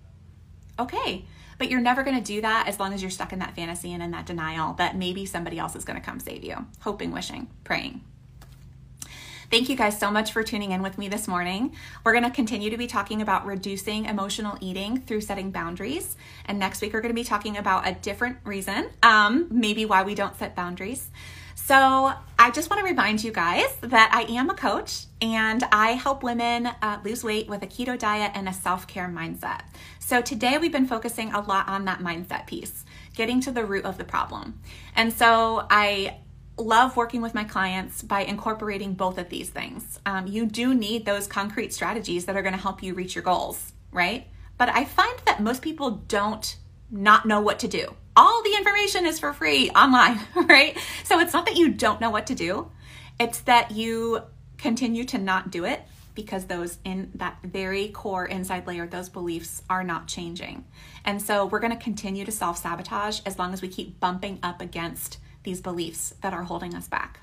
Okay, 0.79 1.25
but 1.63 1.71
you're 1.71 1.81
never 1.81 2.03
going 2.03 2.17
to 2.17 2.25
do 2.25 2.41
that 2.41 2.67
as 2.67 2.81
long 2.81 2.93
as 2.93 3.03
you're 3.03 3.09
stuck 3.09 3.33
in 3.33 3.39
that 3.39 3.55
fantasy 3.55 3.93
and 3.93 4.03
in 4.03 4.11
that 4.11 4.27
denial 4.27 4.73
that 4.73 4.97
maybe 4.97 5.25
somebody 5.25 5.61
else 5.61 5.77
is 5.77 5.85
going 5.85 5.97
to 5.97 6.05
come 6.05 6.19
save 6.19 6.43
you. 6.43 6.57
Hoping, 6.81 7.13
wishing, 7.13 7.47
praying. 7.63 8.01
Thank 9.49 9.69
you 9.69 9.77
guys 9.77 9.97
so 9.97 10.11
much 10.11 10.33
for 10.33 10.43
tuning 10.43 10.73
in 10.73 10.83
with 10.83 10.99
me 10.99 11.07
this 11.07 11.29
morning. 11.29 11.77
We're 12.03 12.15
going 12.15 12.25
to 12.25 12.31
continue 12.31 12.71
to 12.71 12.77
be 12.77 12.89
talking 12.89 13.23
about 13.23 13.47
reducing 13.47 14.07
emotional 14.07 14.59
eating 14.61 15.03
through 15.03 15.21
setting 15.21 15.53
boundaries. 15.53 16.17
And 16.47 16.59
next 16.59 16.81
week, 16.81 16.95
we're 16.95 17.01
going 17.01 17.15
to 17.15 17.15
be 17.15 17.23
talking 17.23 17.57
about 17.57 17.87
a 17.87 17.93
different 17.93 18.39
reason, 18.43 18.91
um, 19.05 19.47
maybe 19.49 19.85
why 19.85 20.03
we 20.03 20.17
don't 20.17 20.37
set 20.37 20.57
boundaries. 20.57 21.11
So, 21.55 22.13
I 22.39 22.51
just 22.51 22.71
want 22.71 22.81
to 22.81 22.85
remind 22.85 23.23
you 23.23 23.31
guys 23.31 23.77
that 23.83 24.11
I 24.13 24.23
am 24.33 24.51
a 24.51 24.55
coach 24.55 25.05
and 25.21 25.63
I 25.71 25.93
help 25.93 26.23
women 26.23 26.67
uh, 26.67 26.99
lose 27.05 27.23
weight 27.23 27.49
with 27.49 27.63
a 27.63 27.67
keto 27.67 27.97
diet 27.99 28.33
and 28.35 28.49
a 28.49 28.53
self 28.53 28.87
care 28.87 29.09
mindset. 29.09 29.61
So, 29.99 30.21
today 30.21 30.59
we've 30.59 30.73
been 30.73 30.87
focusing 30.87 31.33
a 31.33 31.41
lot 31.41 31.69
on 31.69 31.85
that 31.85 32.01
mindset 32.01 32.47
piece, 32.47 32.85
getting 33.15 33.41
to 33.43 33.53
the 33.53 33.65
root 33.65 33.85
of 33.85 33.99
the 33.99 34.05
problem. 34.05 34.61
And 34.97 35.13
so, 35.13 35.67
I 35.71 36.19
love 36.59 36.97
working 36.97 37.23
with 37.23 37.35
my 37.35 37.45
clients 37.45 38.03
by 38.03 38.23
incorporating 38.23 38.95
both 38.95 39.19
of 39.19 39.29
these 39.29 39.51
things. 39.51 39.99
Um, 40.05 40.27
you 40.27 40.47
do 40.47 40.75
need 40.75 41.05
those 41.05 41.27
concrete 41.27 41.73
strategies 41.73 42.27
that 42.27 42.37
are 42.37 42.43
going 42.43 42.55
to 42.55 42.61
help 42.61 42.83
you 42.83 42.95
reach 42.95 43.15
your 43.15 43.25
goals, 43.25 43.73
right? 43.91 44.27
But 44.59 44.69
I 44.69 44.85
find 44.85 45.19
that 45.27 45.43
most 45.43 45.63
people 45.63 45.91
don't 46.09 46.57
not 46.93 47.27
know 47.27 47.41
what 47.41 47.59
to 47.59 47.69
do 47.69 47.97
all 48.17 48.43
the 48.43 48.55
information 48.57 49.07
is 49.07 49.19
for 49.19 49.33
free 49.33 49.71
online, 49.71 50.21
right? 50.35 50.77
So 51.05 51.19
it's 51.21 51.33
not 51.33 51.47
that 51.47 51.57
you 51.57 51.71
don't 51.71 52.01
know 52.01 52.11
what 52.11 52.27
to 52.29 52.35
do, 52.35 52.71
it's 53.19 53.41
that 53.41 53.71
you 53.71 54.23
continue 54.59 55.05
to 55.05 55.19
not 55.19 55.51
do 55.51 55.65
it 55.65 55.83
because 56.15 56.45
those 56.45 56.79
in 56.85 57.11
that 57.15 57.39
very 57.43 57.89
core 57.89 58.27
inside 58.27 58.67
layer, 58.67 58.87
those 58.87 59.09
beliefs 59.09 59.63
are 59.71 59.83
not 59.83 60.07
changing. 60.07 60.65
And 61.05 61.23
so 61.23 61.47
we're 61.47 61.59
going 61.59 61.77
to 61.77 61.83
continue 61.83 62.25
to 62.25 62.33
self 62.33 62.59
sabotage 62.59 63.21
as 63.25 63.39
long 63.39 63.55
as 63.55 63.63
we 63.63 63.69
keep 63.69 63.99
bumping 63.99 64.39
up 64.43 64.61
against 64.61 65.19
these 65.43 65.61
beliefs 65.61 66.15
that 66.21 66.35
are 66.35 66.45
holding 66.45 66.75
us 66.75 66.87
back. 66.87 67.22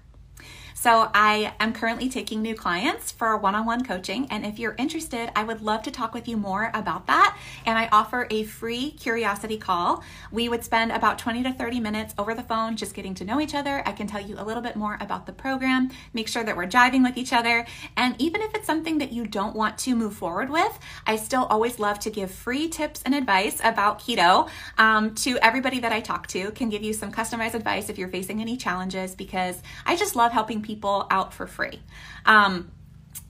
So 0.82 1.12
I 1.14 1.56
am 1.60 1.74
currently 1.74 2.08
taking 2.08 2.42
new 2.42 2.56
clients 2.56 3.12
for 3.12 3.36
one-on-one 3.36 3.84
coaching 3.84 4.28
and 4.32 4.46
if 4.46 4.58
you're 4.58 4.76
interested, 4.78 5.30
I 5.36 5.44
would 5.44 5.62
love 5.62 5.84
to 5.84 5.92
talk 5.92 6.14
with 6.14 6.26
you 6.26 6.38
more 6.38 6.72
about 6.74 7.06
that 7.08 7.38
and 7.66 7.78
I 7.78 7.90
offer 7.92 8.28
a 8.30 8.44
free 8.44 8.92
curiosity 8.92 9.58
call. 9.58 10.02
We 10.32 10.48
would 10.48 10.64
spend 10.64 10.94
about 10.94 11.20
20 11.20 11.44
to 11.44 11.52
30 11.52 11.82
minutes 11.82 12.14
over 12.18 12.34
the 12.34 12.44
phone 12.44 12.78
just 12.78 12.94
getting 12.94 13.14
to 13.16 13.26
know 13.26 13.42
each 13.42 13.56
other. 13.56 13.84
I 13.86 13.92
can 13.92 14.08
tell 14.08 14.22
you 14.22 14.36
a 14.40 14.46
little 14.46 14.64
bit 14.64 14.78
more 14.78 14.98
about 15.02 15.26
the 15.26 15.34
program, 15.34 15.92
make 16.14 16.30
sure 16.30 16.46
that 16.46 16.56
we're 16.56 16.66
jiving 16.66 17.04
with 17.04 17.18
each 17.18 17.34
other, 17.34 17.66
and 17.98 18.16
even 18.18 18.42
if 18.42 18.56
it's 18.56 18.66
something 18.66 19.00
that 19.00 19.12
you 19.12 19.28
don't 19.28 19.58
want 19.58 19.78
to 19.80 19.96
move 19.96 20.14
forward 20.14 20.50
with, 20.50 20.80
I 21.06 21.18
still 21.18 21.44
always 21.50 21.78
love 21.80 22.00
to 22.00 22.10
give 22.10 22.32
free 22.32 22.70
tips 22.70 23.04
and 23.04 23.14
advice 23.14 23.60
about 23.66 24.00
keto 24.00 24.48
um, 24.78 25.14
to 25.16 25.38
everybody 25.40 25.82
that 25.82 25.92
I 25.92 26.00
talk 26.00 26.28
to. 26.28 26.52
Can 26.52 26.70
give 26.70 26.84
you 26.84 26.94
some 26.94 27.12
customized 27.12 27.54
advice 27.54 27.90
if 27.90 27.98
you're 27.98 28.08
facing 28.08 28.40
any 28.40 28.56
challenges 28.56 29.14
because 29.14 29.62
I 29.86 29.98
just 29.98 30.16
love 30.16 30.32
helping 30.32 30.62
people 30.62 30.69
out 31.10 31.34
for 31.34 31.48
free. 31.48 31.80
Um, 32.26 32.72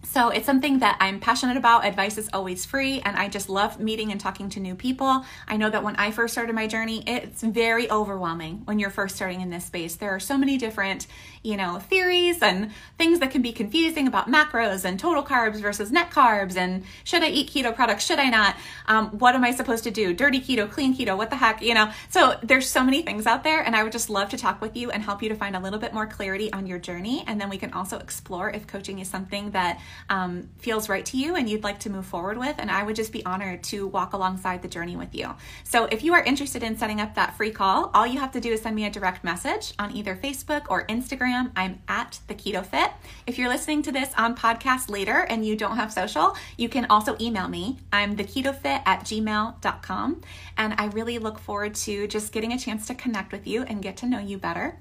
so 0.03 0.29
it's 0.29 0.45
something 0.45 0.79
that 0.79 0.97
I'm 1.01 1.19
passionate 1.19 1.57
about. 1.57 1.85
Advice 1.85 2.17
is 2.17 2.29
always 2.31 2.65
free, 2.65 3.01
and 3.01 3.17
I 3.17 3.27
just 3.27 3.49
love 3.49 3.79
meeting 3.79 4.12
and 4.12 4.19
talking 4.19 4.49
to 4.49 4.59
new 4.59 4.73
people. 4.73 5.25
I 5.47 5.57
know 5.57 5.69
that 5.69 5.83
when 5.83 5.95
I 5.97 6.12
first 6.12 6.33
started 6.33 6.55
my 6.55 6.67
journey, 6.67 7.03
it's 7.05 7.43
very 7.43 7.91
overwhelming 7.91 8.62
when 8.65 8.79
you're 8.79 8.89
first 8.89 9.17
starting 9.17 9.41
in 9.41 9.49
this 9.49 9.65
space. 9.65 9.95
There 9.95 10.09
are 10.09 10.19
so 10.19 10.38
many 10.38 10.57
different, 10.57 11.05
you 11.43 11.57
know, 11.57 11.79
theories 11.79 12.41
and 12.41 12.71
things 12.97 13.19
that 13.19 13.31
can 13.31 13.41
be 13.41 13.51
confusing 13.51 14.07
about 14.07 14.27
macros 14.27 14.85
and 14.85 14.99
total 14.99 15.21
carbs 15.21 15.62
versus 15.62 15.91
net 15.91 16.12
carbs, 16.12 16.55
and 16.55 16.85
should 17.03 17.21
I 17.21 17.29
eat 17.29 17.49
keto 17.49 17.75
products? 17.75 18.05
Should 18.05 18.19
I 18.19 18.29
not? 18.29 18.55
Um, 18.88 19.09
what 19.19 19.35
am 19.35 19.43
I 19.43 19.51
supposed 19.51 19.83
to 19.83 19.91
do? 19.91 20.13
Dirty 20.13 20.39
keto, 20.39 20.69
clean 20.69 20.95
keto? 20.95 21.17
What 21.17 21.29
the 21.29 21.35
heck? 21.35 21.62
You 21.62 21.73
know. 21.73 21.91
So 22.09 22.38
there's 22.41 22.69
so 22.69 22.83
many 22.83 23.01
things 23.01 23.27
out 23.27 23.43
there, 23.43 23.62
and 23.62 23.75
I 23.75 23.83
would 23.83 23.91
just 23.91 24.09
love 24.09 24.29
to 24.29 24.38
talk 24.38 24.62
with 24.62 24.77
you 24.77 24.91
and 24.91 25.03
help 25.03 25.21
you 25.21 25.29
to 25.29 25.35
find 25.35 25.55
a 25.57 25.59
little 25.59 25.79
bit 25.79 25.93
more 25.93 26.07
clarity 26.07 26.51
on 26.53 26.65
your 26.65 26.79
journey, 26.79 27.23
and 27.27 27.39
then 27.39 27.49
we 27.49 27.57
can 27.57 27.73
also 27.73 27.99
explore 27.99 28.49
if 28.49 28.65
coaching 28.65 28.99
is 28.99 29.09
something 29.09 29.51
that 29.51 29.79
um, 30.10 30.49
feels 30.58 30.89
right 30.89 31.06
to 31.06 31.17
you 31.17 31.36
and 31.36 31.49
you'd 31.49 31.63
like 31.63 31.80
to 31.80 31.89
move 31.89 32.06
forward 32.06 32.38
with. 32.38 32.56
And 32.58 32.69
I 32.71 32.84
would 32.84 32.95
just 32.95 33.12
be 33.12 33.25
honored 33.25 33.63
to 33.65 33.88
walk 33.88 34.13
alongside 34.13 34.62
the 34.62 34.67
journey 34.67 34.95
with 34.95 35.13
you. 35.13 35.34
So 35.63 35.86
if 35.86 36.04
you 36.04 36.13
are 36.13 36.23
interested 36.23 36.63
in 36.63 36.78
setting 36.78 37.02
up 37.02 37.15
that 37.15 37.38
free 37.38 37.52
call, 37.52 37.91
all 37.93 38.08
you 38.08 38.19
have 38.19 38.32
to 38.34 38.41
do 38.41 38.52
is 38.52 38.62
send 38.62 38.75
me 38.75 38.86
a 38.86 38.89
direct 38.89 39.23
message 39.23 39.73
on 39.80 39.95
either 39.95 40.15
Facebook 40.15 40.65
or 40.69 40.86
Instagram. 40.88 41.52
I'm 41.56 41.82
at 41.88 42.19
the 42.28 42.36
Keto 42.36 42.65
Fit. 42.65 42.91
If 43.28 43.38
you're 43.38 43.49
listening 43.49 43.82
to 43.84 43.91
this 43.91 44.12
on 44.17 44.36
podcast 44.36 44.89
later 44.89 45.25
and 45.30 45.45
you 45.45 45.56
don't 45.56 45.78
have 45.78 45.91
social, 45.91 46.36
you 46.58 46.69
can 46.69 46.86
also 46.86 47.15
email 47.19 47.47
me. 47.47 47.78
I'm 47.91 48.15
the 48.15 48.23
keto 48.23 48.56
fit 48.56 48.82
at 48.86 49.02
gmail.com. 49.02 50.21
And 50.58 50.73
I 50.78 50.88
really 50.88 51.19
look 51.19 51.39
forward 51.39 51.75
to 51.75 52.08
just 52.08 52.32
getting 52.32 52.54
a 52.54 52.60
chance 52.60 52.88
to 52.88 52.95
connect 52.95 53.32
with 53.32 53.47
you 53.47 53.63
and 53.63 53.82
get 53.82 53.97
to 53.97 54.06
know 54.06 54.19
you 54.19 54.38
better. 54.38 54.78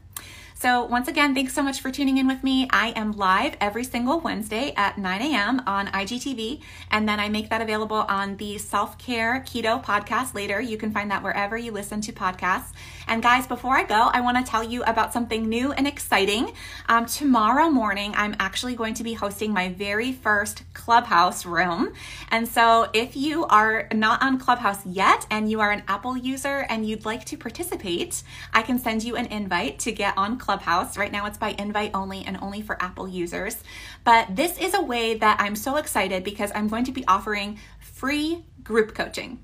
So, 0.61 0.85
once 0.87 1.07
again, 1.07 1.37
thanks 1.37 1.55
so 1.55 1.63
much 1.63 1.81
for 1.81 1.93
tuning 1.93 2.19
in 2.19 2.27
with 2.27 2.43
me. 2.43 2.67
I 2.73 2.93
am 2.97 3.13
live 3.13 3.57
every 3.61 3.85
single 3.85 4.19
Wednesday 4.19 4.73
at 4.77 4.99
9 4.99 5.23
a.m. 5.23 5.63
on 5.69 5.87
IGTV, 5.87 6.61
and 6.91 7.09
then 7.09 7.21
I 7.21 7.29
make 7.29 7.49
that 7.51 7.63
available 7.63 8.05
on 8.09 8.37
the 8.39 8.59
Self 8.59 8.99
Care 8.99 9.45
Keto 9.47 9.81
podcast 9.81 10.35
later. 10.35 10.61
You 10.61 10.77
can 10.77 10.91
find 10.91 11.13
that 11.13 11.23
wherever 11.23 11.57
you 11.57 11.71
listen 11.71 12.01
to 12.01 12.13
podcasts. 12.13 12.73
And, 13.07 13.23
guys, 13.23 13.47
before 13.47 13.77
I 13.77 13.85
go, 13.85 14.11
I 14.13 14.21
want 14.21 14.45
to 14.45 14.51
tell 14.51 14.65
you 14.65 14.83
about 14.83 15.13
something 15.13 15.49
new 15.49 15.71
and 15.71 15.87
exciting. 15.87 16.53
Um, 16.89 17.07
tomorrow 17.07 17.71
morning, 17.71 18.13
I'm 18.17 18.35
actually 18.41 18.75
going 18.75 18.95
to 18.95 19.05
be 19.05 19.13
hosting 19.13 19.53
my 19.53 19.69
very 19.69 20.11
first 20.11 20.65
Clubhouse 20.75 21.47
room. 21.47 21.93
And 22.33 22.49
so, 22.49 22.91
if 22.93 23.15
you 23.15 23.47
are 23.47 23.87
not 23.95 24.25
on 24.25 24.41
Clubhouse 24.41 24.85
yet 24.85 25.25
and 25.31 25.49
you 25.49 25.61
are 25.61 25.71
an 25.71 25.85
Apple 25.87 26.17
user 26.17 26.67
and 26.69 26.85
you'd 26.85 27.05
like 27.05 27.25
to 27.27 27.37
participate, 27.37 28.25
I 28.53 28.63
can 28.63 28.81
send 28.81 29.05
you 29.05 29.15
an 29.15 29.27
invite 29.27 29.79
to 29.81 29.93
get 29.93 30.19
on 30.19 30.37
Clubhouse. 30.37 30.48
Right 30.49 31.13
now 31.13 31.27
it's 31.27 31.39
by 31.39 31.51
invite 31.59 31.91
only 31.95 32.25
and 32.25 32.39
only 32.41 32.63
for 32.63 32.83
Apple 32.83 33.09
users. 33.09 33.63
But 34.05 34.35
this 34.35 34.59
is 34.59 34.75
a 34.75 34.83
way 34.83 35.15
that 35.15 35.41
I'm 35.41 35.57
so 35.57 35.77
excited 35.77 36.25
because 36.25 36.51
I'm 36.55 36.69
going 36.69 36.85
to 36.85 36.93
be 36.93 37.07
offering 37.07 37.59
free 37.81 38.45
group 38.63 38.95
coaching. 38.95 39.41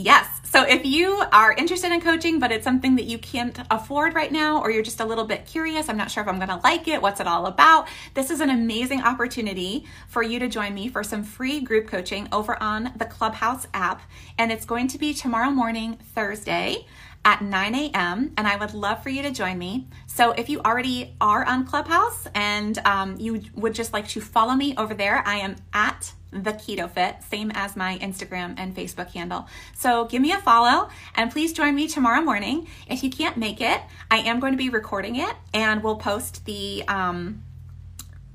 Yes. 0.00 0.28
So 0.44 0.62
if 0.62 0.86
you 0.86 1.24
are 1.32 1.52
interested 1.52 1.90
in 1.90 2.00
coaching, 2.00 2.38
but 2.38 2.52
it's 2.52 2.62
something 2.62 2.94
that 2.94 3.06
you 3.06 3.18
can't 3.18 3.58
afford 3.68 4.14
right 4.14 4.30
now, 4.30 4.60
or 4.62 4.70
you're 4.70 4.84
just 4.84 5.00
a 5.00 5.04
little 5.04 5.24
bit 5.24 5.44
curious, 5.44 5.88
I'm 5.88 5.96
not 5.96 6.08
sure 6.08 6.22
if 6.22 6.28
I'm 6.28 6.36
going 6.36 6.50
to 6.50 6.60
like 6.62 6.86
it, 6.86 7.02
what's 7.02 7.18
it 7.18 7.26
all 7.26 7.46
about, 7.46 7.88
this 8.14 8.30
is 8.30 8.40
an 8.40 8.48
amazing 8.48 9.02
opportunity 9.02 9.86
for 10.06 10.22
you 10.22 10.38
to 10.38 10.46
join 10.48 10.72
me 10.72 10.86
for 10.86 11.02
some 11.02 11.24
free 11.24 11.60
group 11.60 11.88
coaching 11.88 12.28
over 12.30 12.62
on 12.62 12.92
the 12.94 13.06
Clubhouse 13.06 13.66
app. 13.74 14.02
And 14.38 14.52
it's 14.52 14.64
going 14.64 14.86
to 14.86 14.98
be 14.98 15.12
tomorrow 15.14 15.50
morning, 15.50 15.98
Thursday 16.14 16.86
at 17.24 17.42
9 17.42 17.74
a.m. 17.74 18.32
and 18.36 18.46
I 18.46 18.56
would 18.56 18.74
love 18.74 19.02
for 19.02 19.10
you 19.10 19.22
to 19.22 19.30
join 19.30 19.58
me. 19.58 19.86
So 20.06 20.32
if 20.32 20.48
you 20.48 20.60
already 20.60 21.14
are 21.20 21.44
on 21.44 21.66
Clubhouse 21.66 22.26
and 22.34 22.78
um, 22.86 23.18
you 23.18 23.42
would 23.54 23.74
just 23.74 23.92
like 23.92 24.08
to 24.08 24.20
follow 24.20 24.54
me 24.54 24.74
over 24.76 24.94
there, 24.94 25.22
I 25.26 25.36
am 25.36 25.56
at 25.72 26.12
the 26.30 26.52
keto 26.52 26.90
fit 26.90 27.16
same 27.30 27.50
as 27.54 27.74
my 27.74 27.96
instagram 28.00 28.54
and 28.58 28.76
facebook 28.76 29.10
handle 29.12 29.46
so 29.74 30.04
give 30.04 30.20
me 30.20 30.30
a 30.30 30.38
follow 30.38 30.90
and 31.14 31.30
please 31.30 31.54
join 31.54 31.74
me 31.74 31.88
tomorrow 31.88 32.20
morning 32.20 32.66
if 32.86 33.02
you 33.02 33.08
can't 33.08 33.38
make 33.38 33.62
it 33.62 33.80
i 34.10 34.18
am 34.18 34.38
going 34.38 34.52
to 34.52 34.58
be 34.58 34.68
recording 34.68 35.16
it 35.16 35.34
and 35.54 35.82
we'll 35.82 35.96
post 35.96 36.44
the 36.44 36.84
um, 36.86 37.42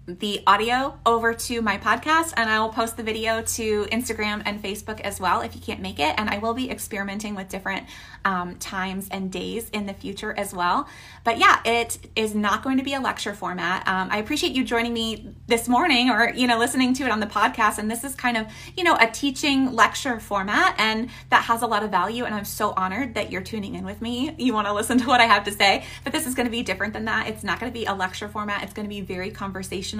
the 0.05 0.43
audio 0.45 0.99
over 1.05 1.33
to 1.33 1.61
my 1.61 1.77
podcast 1.77 2.33
and 2.35 2.49
I 2.49 2.59
will 2.59 2.69
post 2.69 2.97
the 2.97 3.03
video 3.03 3.41
to 3.41 3.85
Instagram 3.85 4.43
and 4.45 4.61
Facebook 4.61 4.99
as 4.99 5.21
well 5.21 5.39
if 5.39 5.55
you 5.55 5.61
can't 5.61 5.79
make 5.79 5.97
it. 5.97 6.13
And 6.17 6.29
I 6.29 6.39
will 6.39 6.53
be 6.53 6.69
experimenting 6.69 7.35
with 7.35 7.47
different 7.47 7.87
um, 8.25 8.57
times 8.57 9.07
and 9.11 9.31
days 9.31 9.69
in 9.69 9.85
the 9.85 9.93
future 9.93 10.37
as 10.37 10.53
well. 10.53 10.89
But 11.23 11.37
yeah, 11.37 11.61
it 11.63 11.99
is 12.17 12.35
not 12.35 12.63
going 12.63 12.77
to 12.79 12.83
be 12.83 12.93
a 12.95 12.99
lecture 12.99 13.33
format. 13.33 13.87
Um, 13.87 14.09
I 14.11 14.17
appreciate 14.17 14.51
you 14.51 14.65
joining 14.65 14.93
me 14.93 15.33
this 15.47 15.69
morning 15.69 16.09
or, 16.09 16.33
you 16.35 16.47
know, 16.47 16.59
listening 16.59 16.93
to 16.95 17.03
it 17.05 17.11
on 17.11 17.21
the 17.21 17.27
podcast. 17.27 17.77
And 17.77 17.89
this 17.89 18.03
is 18.03 18.13
kind 18.13 18.35
of, 18.35 18.47
you 18.75 18.83
know, 18.83 18.97
a 18.99 19.09
teaching 19.09 19.73
lecture 19.73 20.19
format 20.19 20.75
and 20.79 21.09
that 21.29 21.43
has 21.45 21.61
a 21.61 21.67
lot 21.67 21.81
of 21.81 21.91
value. 21.91 22.25
And 22.25 22.35
I'm 22.35 22.45
so 22.45 22.73
honored 22.75 23.15
that 23.15 23.31
you're 23.31 23.41
tuning 23.41 23.75
in 23.75 23.85
with 23.85 24.01
me. 24.01 24.35
You 24.37 24.53
want 24.53 24.67
to 24.67 24.73
listen 24.73 24.97
to 24.97 25.05
what 25.05 25.21
I 25.21 25.25
have 25.25 25.45
to 25.45 25.51
say, 25.51 25.85
but 26.03 26.11
this 26.11 26.27
is 26.27 26.35
going 26.35 26.45
to 26.47 26.51
be 26.51 26.61
different 26.61 26.91
than 26.91 27.05
that. 27.05 27.29
It's 27.29 27.43
not 27.43 27.61
going 27.61 27.71
to 27.71 27.73
be 27.73 27.85
a 27.85 27.93
lecture 27.93 28.27
format. 28.27 28.63
It's 28.63 28.73
going 28.73 28.85
to 28.85 28.93
be 28.93 28.99
very 28.99 29.31
conversational 29.31 29.92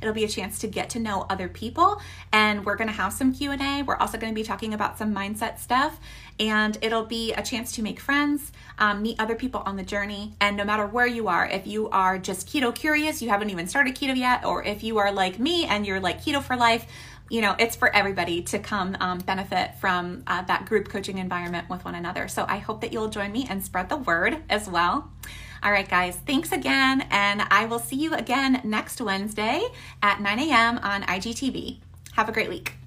It'll 0.00 0.14
be 0.14 0.24
a 0.24 0.28
chance 0.28 0.58
to 0.60 0.66
get 0.66 0.90
to 0.90 0.98
know 0.98 1.26
other 1.28 1.48
people 1.48 2.00
and 2.32 2.64
we're 2.64 2.76
going 2.76 2.88
to 2.88 2.94
have 2.94 3.12
some 3.12 3.32
Q&A. 3.32 3.82
We're 3.82 3.96
also 3.96 4.18
going 4.18 4.32
to 4.32 4.38
be 4.38 4.44
talking 4.44 4.74
about 4.74 4.98
some 4.98 5.14
mindset 5.14 5.58
stuff 5.58 5.98
and 6.38 6.78
it'll 6.80 7.04
be 7.04 7.32
a 7.32 7.42
chance 7.42 7.72
to 7.72 7.82
make 7.82 8.00
friends, 8.00 8.52
um, 8.78 9.02
meet 9.02 9.20
other 9.20 9.34
people 9.34 9.62
on 9.66 9.76
the 9.76 9.82
journey. 9.82 10.34
And 10.40 10.56
no 10.56 10.64
matter 10.64 10.86
where 10.86 11.06
you 11.06 11.28
are, 11.28 11.46
if 11.46 11.66
you 11.66 11.90
are 11.90 12.18
just 12.18 12.48
keto 12.48 12.74
curious, 12.74 13.20
you 13.20 13.28
haven't 13.28 13.50
even 13.50 13.66
started 13.66 13.94
keto 13.94 14.16
yet, 14.16 14.44
or 14.44 14.64
if 14.64 14.82
you 14.82 14.98
are 14.98 15.12
like 15.12 15.38
me 15.38 15.66
and 15.66 15.86
you're 15.86 16.00
like 16.00 16.22
keto 16.22 16.42
for 16.42 16.56
life, 16.56 16.86
you 17.30 17.40
know, 17.40 17.54
it's 17.58 17.76
for 17.76 17.94
everybody 17.94 18.42
to 18.42 18.58
come 18.58 18.96
um, 19.00 19.18
benefit 19.18 19.76
from 19.76 20.24
uh, 20.26 20.42
that 20.42 20.66
group 20.66 20.88
coaching 20.88 21.18
environment 21.18 21.70
with 21.70 21.84
one 21.84 21.94
another. 21.94 22.26
So 22.26 22.44
I 22.48 22.58
hope 22.58 22.80
that 22.80 22.92
you'll 22.92 23.08
join 23.08 23.30
me 23.30 23.46
and 23.48 23.64
spread 23.64 23.88
the 23.88 23.96
word 23.96 24.42
as 24.50 24.68
well. 24.68 25.10
All 25.62 25.72
right, 25.72 25.88
guys, 25.88 26.16
thanks 26.26 26.52
again. 26.52 27.06
And 27.10 27.42
I 27.50 27.66
will 27.66 27.78
see 27.78 27.96
you 27.96 28.14
again 28.14 28.60
next 28.64 29.00
Wednesday 29.00 29.62
at 30.02 30.20
9 30.20 30.38
a.m. 30.38 30.78
on 30.78 31.02
IGTV. 31.02 31.78
Have 32.12 32.28
a 32.28 32.32
great 32.32 32.48
week. 32.48 32.79